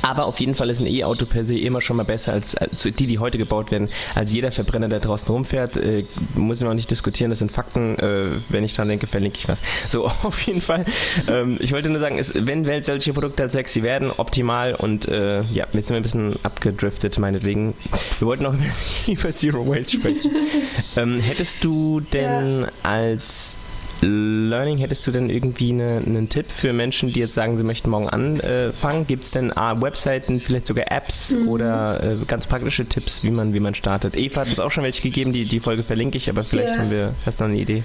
Aber 0.00 0.24
auf 0.24 0.40
jeden 0.40 0.54
Fall 0.54 0.70
ist 0.70 0.80
ein 0.80 0.86
E-Auto 0.86 1.26
per 1.26 1.44
se 1.44 1.58
immer 1.58 1.80
schon 1.80 1.96
mal 1.96 2.04
besser 2.04 2.32
als, 2.32 2.54
als, 2.54 2.82
die, 2.82 3.06
die 3.06 3.18
heute 3.18 3.36
gebaut 3.36 3.70
werden, 3.70 3.90
als 4.14 4.32
jeder 4.32 4.50
Verbrenner, 4.50 4.88
der 4.88 5.00
draußen 5.00 5.28
rumfährt. 5.28 5.76
Äh, 5.76 6.04
muss 6.34 6.58
ich 6.58 6.64
noch 6.64 6.74
nicht 6.74 6.90
diskutieren, 6.90 7.30
das 7.30 7.40
sind 7.40 7.52
Fakten. 7.52 7.98
Äh, 7.98 8.30
wenn 8.48 8.64
ich 8.64 8.72
dran 8.72 8.88
denke, 8.88 9.06
verlinke 9.06 9.38
ich 9.38 9.48
was. 9.48 9.60
So, 9.88 10.06
auf 10.22 10.40
jeden 10.46 10.60
Fall. 10.60 10.86
Ähm, 11.28 11.58
ich 11.60 11.72
wollte 11.72 11.90
nur 11.90 12.00
sagen, 12.00 12.18
es, 12.18 12.32
wenn 12.34 12.64
Welt 12.64 12.86
solche 12.86 13.12
Produkte 13.12 13.42
als 13.42 13.52
sexy 13.52 13.82
werden, 13.82 14.10
optimal 14.10 14.74
und 14.74 15.08
äh, 15.08 15.42
ja, 15.42 15.66
jetzt 15.72 15.88
sind 15.88 15.90
wir 15.90 15.96
ein 15.96 16.02
bisschen 16.02 16.36
abgedriftet, 16.42 17.18
meinetwegen. 17.18 17.74
Wir 18.18 18.28
wollten 18.28 18.44
noch 18.44 18.54
über 19.06 19.30
Zero 19.30 19.66
Waste 19.66 19.98
sprechen. 19.98 20.32
ähm, 20.96 21.20
hättest 21.20 21.62
du 21.62 22.00
denn 22.00 22.62
ja. 22.62 22.68
als 22.82 23.71
Learning, 24.02 24.78
hättest 24.78 25.06
du 25.06 25.12
denn 25.12 25.30
irgendwie 25.30 25.70
eine, 25.70 26.02
einen 26.04 26.28
Tipp 26.28 26.50
für 26.50 26.72
Menschen, 26.72 27.12
die 27.12 27.20
jetzt 27.20 27.34
sagen, 27.34 27.56
sie 27.56 27.62
möchten 27.62 27.88
morgen 27.88 28.08
anfangen? 28.08 29.06
Gibt 29.06 29.24
es 29.24 29.30
denn 29.30 29.56
ah, 29.56 29.80
Webseiten, 29.80 30.40
vielleicht 30.40 30.66
sogar 30.66 30.90
Apps 30.90 31.30
mhm. 31.30 31.48
oder 31.48 32.02
äh, 32.02 32.16
ganz 32.26 32.46
praktische 32.46 32.84
Tipps, 32.84 33.22
wie 33.22 33.30
man, 33.30 33.54
wie 33.54 33.60
man 33.60 33.74
startet? 33.74 34.16
Eva 34.16 34.40
hat 34.40 34.48
uns 34.48 34.58
auch 34.58 34.72
schon 34.72 34.82
welche 34.82 35.02
gegeben, 35.02 35.32
die, 35.32 35.44
die 35.44 35.60
Folge 35.60 35.84
verlinke 35.84 36.18
ich, 36.18 36.28
aber 36.28 36.42
vielleicht 36.42 36.74
ja. 36.74 36.78
haben 36.80 36.90
wir, 36.90 37.14
hast 37.24 37.38
du 37.38 37.44
noch 37.44 37.50
eine 37.50 37.60
Idee? 37.60 37.84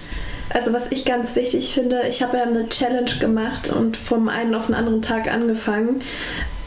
Also 0.50 0.74
was 0.74 0.92
ich 0.92 1.06
ganz 1.06 1.36
wichtig 1.36 1.74
finde, 1.74 2.02
ich 2.10 2.24
habe 2.24 2.38
ja 2.38 2.44
eine 2.44 2.68
Challenge 2.70 3.12
gemacht 3.20 3.70
und 3.70 3.96
vom 3.96 4.28
einen 4.28 4.56
auf 4.56 4.68
den 4.68 4.76
anderen 4.76 5.02
Tag 5.02 5.32
angefangen. 5.32 6.02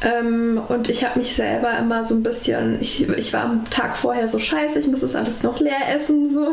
Ähm, 0.02 0.60
und 0.68 0.88
ich 0.88 1.04
habe 1.04 1.18
mich 1.18 1.34
selber 1.34 1.78
immer 1.78 2.02
so 2.04 2.14
ein 2.14 2.22
bisschen, 2.22 2.80
ich, 2.80 3.06
ich 3.08 3.32
war 3.32 3.44
am 3.44 3.68
Tag 3.68 3.96
vorher 3.96 4.26
so 4.26 4.38
scheiße, 4.38 4.78
ich 4.78 4.86
muss 4.86 5.00
das 5.00 5.14
alles 5.14 5.42
noch 5.42 5.60
leer 5.60 5.94
essen, 5.94 6.30
so. 6.32 6.48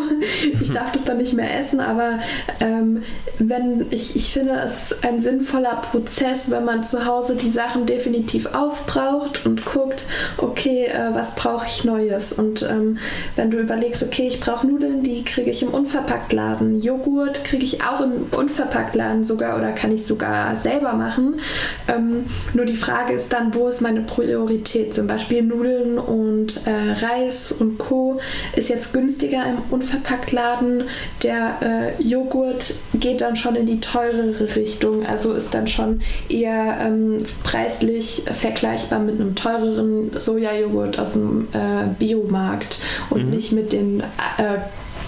Ich 0.62 0.72
darf 0.74 0.92
das 0.92 1.04
dann 1.06 1.18
nicht 1.18 1.34
mehr 1.34 1.58
essen, 1.58 1.80
aber 1.80 2.20
ähm, 2.60 3.04
wenn 3.40 3.86
ich, 3.92 4.16
ich 4.16 4.34
finde, 4.34 4.54
es 4.64 4.92
ist 4.92 5.06
ein 5.06 5.20
sinnvoller 5.20 5.82
Prozess, 5.92 6.52
wenn 6.52 6.66
man 6.66 6.84
zu 6.84 7.06
Hause 7.06 7.36
die 7.36 7.50
Sachen 7.50 7.86
definitiv 7.86 8.48
aufbraucht 8.48 9.46
und 9.46 9.66
guckt, 9.66 10.06
okay, 10.38 10.86
äh, 10.86 11.14
was 11.14 11.36
brauche 11.36 11.66
ich 11.68 11.84
Neues? 11.86 12.34
Und 12.34 12.64
ähm, 12.64 12.98
wenn 13.36 13.52
du 13.52 13.60
überlegst, 13.60 14.04
okay, 14.04 14.28
ich 14.28 14.40
brauche 14.40 14.68
Nudeln, 14.68 15.04
die 15.04 15.24
kriege 15.24 15.52
ich 15.52 15.64
im 15.64 15.70
Unverpacktladen, 15.70 16.82
Joghurt 16.82 17.44
kriege 17.44 17.64
ich 17.64 17.84
auch 17.84 18.02
im 18.02 18.28
Unverpacktladen 18.32 19.24
sogar 19.24 19.58
oder 19.58 19.72
kann 19.72 19.92
ich 19.92 20.06
sogar 20.06 20.56
selber 20.56 20.94
machen. 20.94 21.40
Ähm, 21.88 22.26
nur 22.54 22.66
die 22.66 22.76
Frage 22.76 23.14
ist 23.14 23.32
dann, 23.32 23.37
dann, 23.38 23.54
wo 23.54 23.67
ist 23.67 23.82
meine 23.82 24.02
Priorität? 24.02 24.93
Zum 24.93 25.08
Beispiel 25.08 25.43
Nudeln 25.43 25.97
und 26.00 26.62
äh, 26.65 27.06
Reis 27.06 27.52
und 27.52 27.78
Co. 27.78 28.19
ist 28.56 28.69
jetzt 28.69 28.93
günstiger 28.93 29.45
im 29.45 29.58
Unverpacktladen. 29.69 30.86
Der 31.23 31.58
äh, 31.62 32.02
Joghurt 32.02 32.73
geht 32.95 33.21
dann 33.21 33.36
schon 33.36 33.56
in 33.56 33.65
die 33.65 33.80
teurere 33.80 34.56
Richtung, 34.56 35.06
also 35.06 35.34
ist 35.34 35.54
dann 35.54 35.67
schon 35.67 36.02
eher 36.30 36.78
ähm, 36.82 37.23
preislich 37.43 38.23
vergleichbar 38.30 39.00
mit 39.00 39.19
einem 39.19 39.36
teureren 39.36 40.12
Sojajoghurt 40.19 41.00
aus 41.00 41.13
dem 41.13 41.47
äh, 41.54 41.88
Biomarkt 42.00 42.80
und 43.10 43.26
mhm. 43.26 43.30
nicht 43.32 43.52
mit 43.52 43.71
den 43.71 44.02
äh, 44.02 44.60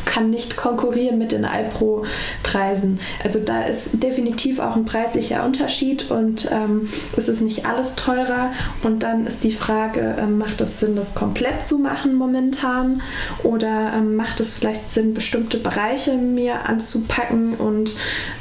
kann 0.06 0.30
nicht 0.30 0.58
konkurrieren 0.58 1.18
mit 1.18 1.32
den 1.32 1.46
Alpro-Preisen. 1.46 3.00
Also 3.24 3.40
da 3.40 3.64
ist 3.64 4.02
definitiv 4.04 4.60
auch 4.60 4.76
ein 4.76 4.86
preislicher 4.86 5.46
Unterschied 5.46 6.10
und 6.12 6.50
ähm, 6.52 6.90
es 7.16 7.30
ist 7.30 7.42
nicht 7.42 7.66
alles 7.66 7.96
teurer. 7.96 8.52
Und 8.84 9.04
dann 9.04 9.28
ist 9.28 9.44
die 9.44 9.52
Frage, 9.52 10.16
ähm, 10.20 10.38
macht 10.38 10.62
es 10.62 10.80
Sinn, 10.80 10.96
das 10.96 11.16
komplett 11.16 11.64
zu 11.64 11.78
machen 11.78 12.16
momentan? 12.16 13.02
Oder 13.44 13.94
ähm, 13.96 14.16
macht 14.16 14.40
es 14.40 14.54
vielleicht 14.54 14.90
Sinn, 14.90 15.14
bestimmte 15.14 15.58
Bereiche 15.58 16.14
mir 16.14 16.68
anzupacken? 16.68 17.54
Und 17.56 17.96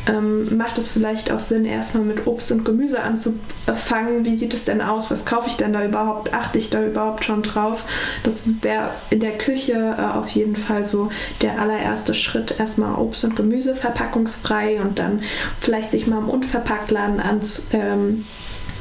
ähm, 0.08 0.56
macht 0.56 0.78
es 0.78 0.88
vielleicht 0.88 1.30
auch 1.30 1.40
Sinn, 1.40 1.64
erstmal 1.64 2.04
mit 2.04 2.26
Obst 2.26 2.52
und 2.52 2.64
Gemüse 2.64 3.02
anzufangen? 3.02 4.24
Wie 4.24 4.34
sieht 4.34 4.54
es 4.54 4.64
denn 4.64 4.80
aus? 4.80 5.10
Was 5.10 5.26
kaufe 5.26 5.48
ich 5.48 5.56
denn 5.56 5.72
da 5.72 5.84
überhaupt? 5.84 6.32
Achte 6.34 6.58
ich 6.58 6.70
da 6.70 6.84
überhaupt 6.84 7.24
schon 7.24 7.42
drauf? 7.42 7.84
Das 8.22 8.44
wäre 8.62 8.90
in 9.10 9.20
der 9.20 9.36
Küche 9.38 9.96
äh, 9.98 10.16
auf 10.16 10.28
jeden 10.28 10.56
Fall 10.56 10.84
so 10.84 11.10
der 11.42 11.47
allererste 11.56 12.14
Schritt. 12.14 12.58
Erstmal 12.58 12.96
Obst 12.96 13.24
und 13.24 13.36
Gemüse 13.36 13.74
verpackungsfrei 13.74 14.80
und 14.80 14.98
dann 14.98 15.22
vielleicht 15.60 15.90
sich 15.90 16.06
mal 16.06 16.18
im 16.18 16.28
Unverpacktladen 16.28 17.20
an, 17.20 17.40
ähm, 17.72 18.24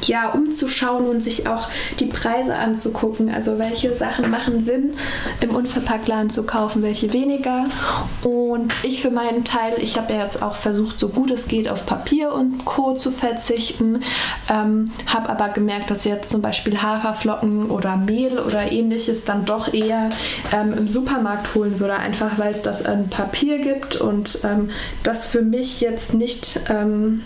ja, 0.04 0.30
umzuschauen 0.30 1.08
und 1.08 1.22
sich 1.22 1.48
auch 1.48 1.68
die 2.00 2.06
Preise 2.06 2.56
anzugucken. 2.56 3.34
Also 3.34 3.60
welche 3.60 3.94
Sachen 3.96 4.30
machen 4.30 4.62
Sinn 4.62 4.94
im 5.42 5.56
Unverpacktladen 5.56 6.30
zu 6.30 6.44
kaufen, 6.44 6.82
welche 6.84 7.14
weniger. 7.14 7.66
Und 8.24 8.74
ich 8.84 9.02
für 9.02 9.12
meinen 9.12 9.44
Teil, 9.44 9.76
ich 9.80 9.98
habe 9.98 10.14
ja 10.14 10.24
jetzt 10.24 10.42
auch 10.42 10.56
versucht, 10.56 11.00
so 11.00 11.10
gut 11.10 11.32
es 11.32 11.48
geht, 11.48 11.70
auf 11.70 11.86
Papier 11.86 12.34
und 12.34 12.66
Co. 12.66 12.94
zu 12.94 13.12
verzichten, 13.12 14.04
ähm, 14.50 14.92
habe 15.08 15.30
aber 15.30 15.50
gemerkt, 15.50 15.92
dass 15.92 16.04
jetzt 16.04 16.30
zum 16.30 16.42
Beispiel 16.42 16.82
Haferflocken 16.82 17.70
oder 17.70 17.98
Mehl 17.98 18.40
oder 18.40 18.72
ähnliches 18.72 19.26
dann 19.26 19.46
doch 19.46 19.74
eher 19.74 20.10
ähm, 20.54 20.74
im 20.74 20.88
Supermarkt 20.88 21.56
holen 21.56 21.80
würde, 21.80 21.98
einfach 21.98 22.38
weil 22.38 22.52
es 22.52 22.62
das 22.62 22.82
in 22.82 23.10
Papier 23.10 23.60
gibt 23.60 23.96
und 23.96 24.40
ähm, 24.44 24.70
das 25.04 25.26
für 25.28 25.42
mich 25.42 25.82
jetzt 25.82 26.14
nicht 26.14 26.60
ähm, 26.70 27.22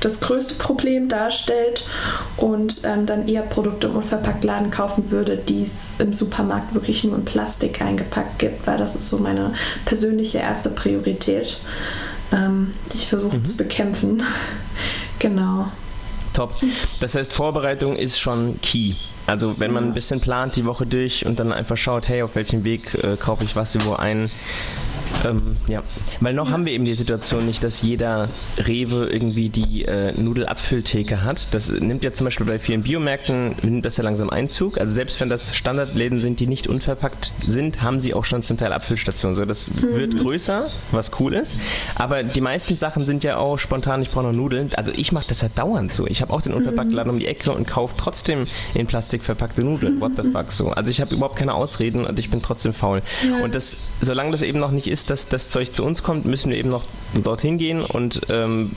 das 0.00 0.20
größte 0.20 0.54
Problem 0.54 1.08
darstellt 1.08 1.86
und 2.36 2.82
ähm, 2.84 3.06
dann 3.06 3.28
eher 3.28 3.42
Produkte 3.42 3.88
im 3.88 3.96
Unverpacktladen 3.96 4.70
kaufen 4.70 5.10
würde, 5.10 5.36
die 5.36 5.62
es 5.62 5.96
im 5.98 6.12
Supermarkt 6.12 6.74
wirklich 6.74 7.04
nur 7.04 7.16
in 7.16 7.24
Plastik 7.24 7.80
eingepackt 7.80 8.38
gibt, 8.38 8.66
weil 8.66 8.78
das 8.78 8.94
ist 8.94 9.08
so 9.08 9.18
meine 9.18 9.54
persönliche 9.84 10.38
erste 10.38 10.70
Priorität, 10.70 11.60
ähm, 12.32 12.74
die 12.92 12.96
ich 12.98 13.06
versuche 13.06 13.38
mhm. 13.38 13.44
zu 13.44 13.56
bekämpfen. 13.56 14.22
genau. 15.18 15.68
Top. 16.32 16.54
Das 17.00 17.14
heißt, 17.14 17.32
Vorbereitung 17.32 17.96
ist 17.96 18.20
schon 18.20 18.60
key. 18.60 18.94
Also 19.26 19.58
wenn 19.60 19.72
man 19.72 19.84
ein 19.84 19.94
bisschen 19.94 20.20
plant 20.20 20.56
die 20.56 20.64
Woche 20.64 20.86
durch 20.86 21.26
und 21.26 21.38
dann 21.38 21.52
einfach 21.52 21.76
schaut, 21.76 22.08
hey, 22.08 22.22
auf 22.22 22.34
welchem 22.34 22.64
Weg 22.64 22.94
äh, 23.02 23.16
kaufe 23.16 23.44
ich 23.44 23.56
was 23.56 23.76
wo 23.84 23.92
ein, 23.92 24.30
ähm, 25.24 25.56
ja, 25.66 25.82
weil 26.20 26.34
noch 26.34 26.46
ja. 26.46 26.52
haben 26.52 26.64
wir 26.64 26.72
eben 26.72 26.84
die 26.84 26.94
Situation 26.94 27.46
nicht, 27.46 27.64
dass 27.64 27.82
jeder 27.82 28.28
Rewe 28.58 29.08
irgendwie 29.10 29.48
die 29.48 29.84
äh, 29.84 30.12
Nudelabfülltheke 30.18 31.22
hat. 31.22 31.52
Das 31.52 31.70
nimmt 31.70 32.04
ja 32.04 32.12
zum 32.12 32.24
Beispiel 32.24 32.46
bei 32.46 32.58
vielen 32.58 32.82
Biomärkten, 32.82 33.54
nimmt 33.62 33.84
das 33.84 33.96
ja 33.96 34.04
langsam 34.04 34.30
Einzug. 34.30 34.78
Also 34.78 34.92
selbst 34.92 35.20
wenn 35.20 35.28
das 35.28 35.56
Standardläden 35.56 36.20
sind, 36.20 36.40
die 36.40 36.46
nicht 36.46 36.66
unverpackt 36.66 37.32
sind, 37.40 37.82
haben 37.82 38.00
sie 38.00 38.14
auch 38.14 38.24
schon 38.24 38.42
zum 38.42 38.56
Teil 38.56 38.72
Abfüllstationen. 38.72 39.36
So, 39.36 39.44
das 39.44 39.70
mhm. 39.70 39.94
wird 39.94 40.18
größer, 40.18 40.68
was 40.92 41.10
cool 41.20 41.34
ist. 41.34 41.56
Aber 41.94 42.22
die 42.22 42.40
meisten 42.40 42.76
Sachen 42.76 43.06
sind 43.06 43.24
ja 43.24 43.36
auch 43.36 43.58
spontan, 43.58 44.02
ich 44.02 44.10
brauche 44.10 44.26
noch 44.26 44.32
Nudeln. 44.32 44.70
Also 44.76 44.92
ich 44.94 45.12
mache 45.12 45.28
das 45.28 45.40
ja 45.42 45.48
dauernd 45.48 45.92
so. 45.92 46.06
Ich 46.06 46.22
habe 46.22 46.32
auch 46.32 46.42
den 46.42 46.54
unverpackten 46.54 46.94
Laden 46.94 47.10
um 47.10 47.18
die 47.18 47.26
Ecke 47.26 47.52
und 47.52 47.66
kaufe 47.66 47.94
trotzdem 47.96 48.46
in 48.74 48.86
Plastik 48.86 49.22
verpackte 49.22 49.62
Nudeln. 49.62 50.00
What 50.00 50.12
the 50.16 50.22
fuck 50.32 50.52
so. 50.52 50.68
Also 50.70 50.90
ich 50.90 51.00
habe 51.00 51.14
überhaupt 51.14 51.36
keine 51.36 51.54
Ausreden 51.54 52.04
und 52.04 52.18
ich 52.18 52.30
bin 52.30 52.42
trotzdem 52.42 52.72
faul. 52.72 53.02
Ja. 53.26 53.42
Und 53.42 53.54
das, 53.54 53.94
solange 54.00 54.30
das 54.30 54.42
eben 54.42 54.58
noch 54.58 54.70
nicht 54.70 54.88
ist, 54.88 54.97
dass 55.06 55.28
das 55.28 55.48
Zeug 55.48 55.74
zu 55.74 55.84
uns 55.84 56.02
kommt, 56.02 56.24
müssen 56.24 56.50
wir 56.50 56.58
eben 56.58 56.68
noch 56.68 56.84
dorthin 57.22 57.58
gehen 57.58 57.82
und 57.82 58.20
ähm, 58.28 58.72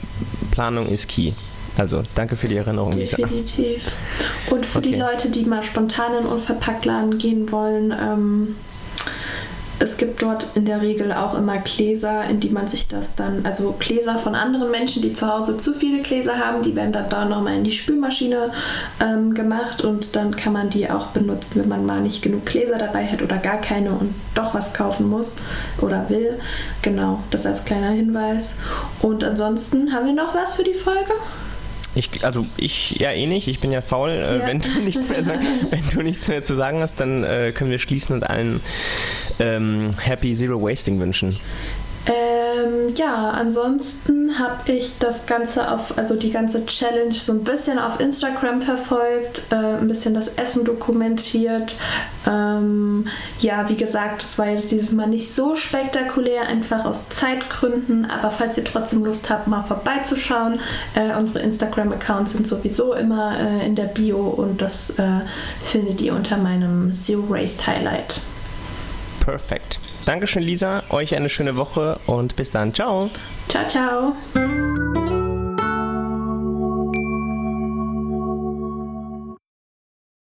Planung 0.50 0.88
ist 0.88 1.08
key. 1.08 1.32
Also 1.76 2.02
danke 2.14 2.36
für 2.36 2.48
die 2.48 2.56
Erinnerung. 2.56 2.92
Definitiv. 2.92 3.92
Und 4.50 4.66
für 4.66 4.78
okay. 4.78 4.92
die 4.92 4.94
Leute, 4.98 5.30
die 5.30 5.44
mal 5.46 5.62
spontan 5.62 6.14
in 6.18 6.26
Unverpacktladen 6.26 7.18
gehen 7.18 7.50
wollen, 7.50 7.92
ähm, 7.98 8.56
es 9.82 9.96
gibt 9.96 10.22
dort 10.22 10.46
in 10.54 10.64
der 10.64 10.80
Regel 10.80 11.12
auch 11.12 11.34
immer 11.34 11.58
Gläser, 11.58 12.24
in 12.30 12.38
die 12.38 12.50
man 12.50 12.68
sich 12.68 12.86
das 12.86 13.16
dann, 13.16 13.44
also 13.44 13.74
Gläser 13.80 14.16
von 14.16 14.36
anderen 14.36 14.70
Menschen, 14.70 15.02
die 15.02 15.12
zu 15.12 15.26
Hause 15.26 15.56
zu 15.56 15.74
viele 15.74 16.02
Gläser 16.02 16.38
haben, 16.38 16.62
die 16.62 16.76
werden 16.76 16.92
dann 16.92 17.08
da 17.08 17.24
nochmal 17.24 17.56
in 17.56 17.64
die 17.64 17.72
Spülmaschine 17.72 18.52
ähm, 19.00 19.34
gemacht 19.34 19.82
und 19.82 20.14
dann 20.14 20.36
kann 20.36 20.52
man 20.52 20.70
die 20.70 20.88
auch 20.88 21.08
benutzen, 21.08 21.60
wenn 21.60 21.68
man 21.68 21.84
mal 21.84 22.00
nicht 22.00 22.22
genug 22.22 22.46
Gläser 22.46 22.78
dabei 22.78 23.04
hat 23.06 23.22
oder 23.22 23.38
gar 23.38 23.60
keine 23.60 23.90
und 23.90 24.14
doch 24.36 24.54
was 24.54 24.72
kaufen 24.72 25.10
muss 25.10 25.34
oder 25.80 26.08
will. 26.08 26.38
Genau, 26.82 27.18
das 27.32 27.44
als 27.44 27.64
kleiner 27.64 27.90
Hinweis. 27.90 28.54
Und 29.00 29.24
ansonsten 29.24 29.92
haben 29.92 30.06
wir 30.06 30.14
noch 30.14 30.32
was 30.32 30.54
für 30.54 30.64
die 30.64 30.74
Folge? 30.74 31.12
Ich, 31.94 32.24
also 32.24 32.46
ich 32.56 32.92
ja 32.92 33.10
eh 33.12 33.26
nicht, 33.26 33.48
ich 33.48 33.60
bin 33.60 33.70
ja 33.70 33.82
faul. 33.82 34.10
Äh, 34.10 34.38
ja. 34.38 34.46
Wenn, 34.46 34.60
du 34.60 34.70
nichts 34.80 35.08
mehr 35.08 35.22
sag, 35.22 35.40
wenn 35.70 35.88
du 35.92 36.02
nichts 36.02 36.28
mehr 36.28 36.42
zu 36.42 36.54
sagen 36.54 36.80
hast, 36.80 37.00
dann 37.00 37.24
äh, 37.24 37.52
können 37.52 37.70
wir 37.70 37.78
schließen 37.78 38.14
und 38.14 38.28
allen 38.28 38.60
ähm, 39.38 39.90
Happy 40.00 40.34
Zero 40.34 40.60
Wasting 40.62 40.98
wünschen. 40.98 41.38
Ähm, 42.62 42.94
ja, 42.94 43.30
ansonsten 43.30 44.38
habe 44.38 44.72
ich 44.72 44.98
das 44.98 45.26
Ganze 45.26 45.70
auf, 45.70 45.96
also 45.98 46.16
die 46.16 46.30
ganze 46.30 46.64
Challenge 46.66 47.14
so 47.14 47.32
ein 47.32 47.44
bisschen 47.44 47.78
auf 47.78 48.00
Instagram 48.00 48.60
verfolgt, 48.60 49.42
äh, 49.50 49.54
ein 49.54 49.88
bisschen 49.88 50.14
das 50.14 50.28
Essen 50.28 50.64
dokumentiert. 50.64 51.74
Ähm, 52.26 53.06
ja, 53.40 53.68
wie 53.68 53.76
gesagt, 53.76 54.22
das 54.22 54.38
war 54.38 54.48
jetzt 54.48 54.70
dieses 54.70 54.92
Mal 54.92 55.08
nicht 55.08 55.32
so 55.32 55.54
spektakulär, 55.54 56.46
einfach 56.46 56.84
aus 56.84 57.08
Zeitgründen. 57.08 58.04
Aber 58.04 58.30
falls 58.30 58.56
ihr 58.58 58.64
trotzdem 58.64 59.04
Lust 59.04 59.30
habt, 59.30 59.46
mal 59.46 59.62
vorbeizuschauen, 59.62 60.60
äh, 60.94 61.16
unsere 61.16 61.40
Instagram-Accounts 61.40 62.32
sind 62.32 62.46
sowieso 62.46 62.94
immer 62.94 63.38
äh, 63.38 63.66
in 63.66 63.74
der 63.74 63.84
Bio 63.84 64.18
und 64.18 64.60
das 64.62 64.90
äh, 64.98 65.20
findet 65.62 66.00
ihr 66.00 66.14
unter 66.14 66.36
meinem 66.36 66.94
Zero 66.94 67.28
Waste 67.28 67.66
Highlight. 67.66 68.20
Perfekt. 69.20 69.78
Dankeschön, 70.04 70.42
Lisa. 70.42 70.82
Euch 70.90 71.14
eine 71.14 71.28
schöne 71.28 71.56
Woche 71.56 71.98
und 72.06 72.36
bis 72.36 72.50
dann. 72.50 72.74
Ciao. 72.74 73.10
Ciao, 73.48 73.66
ciao. 73.66 74.16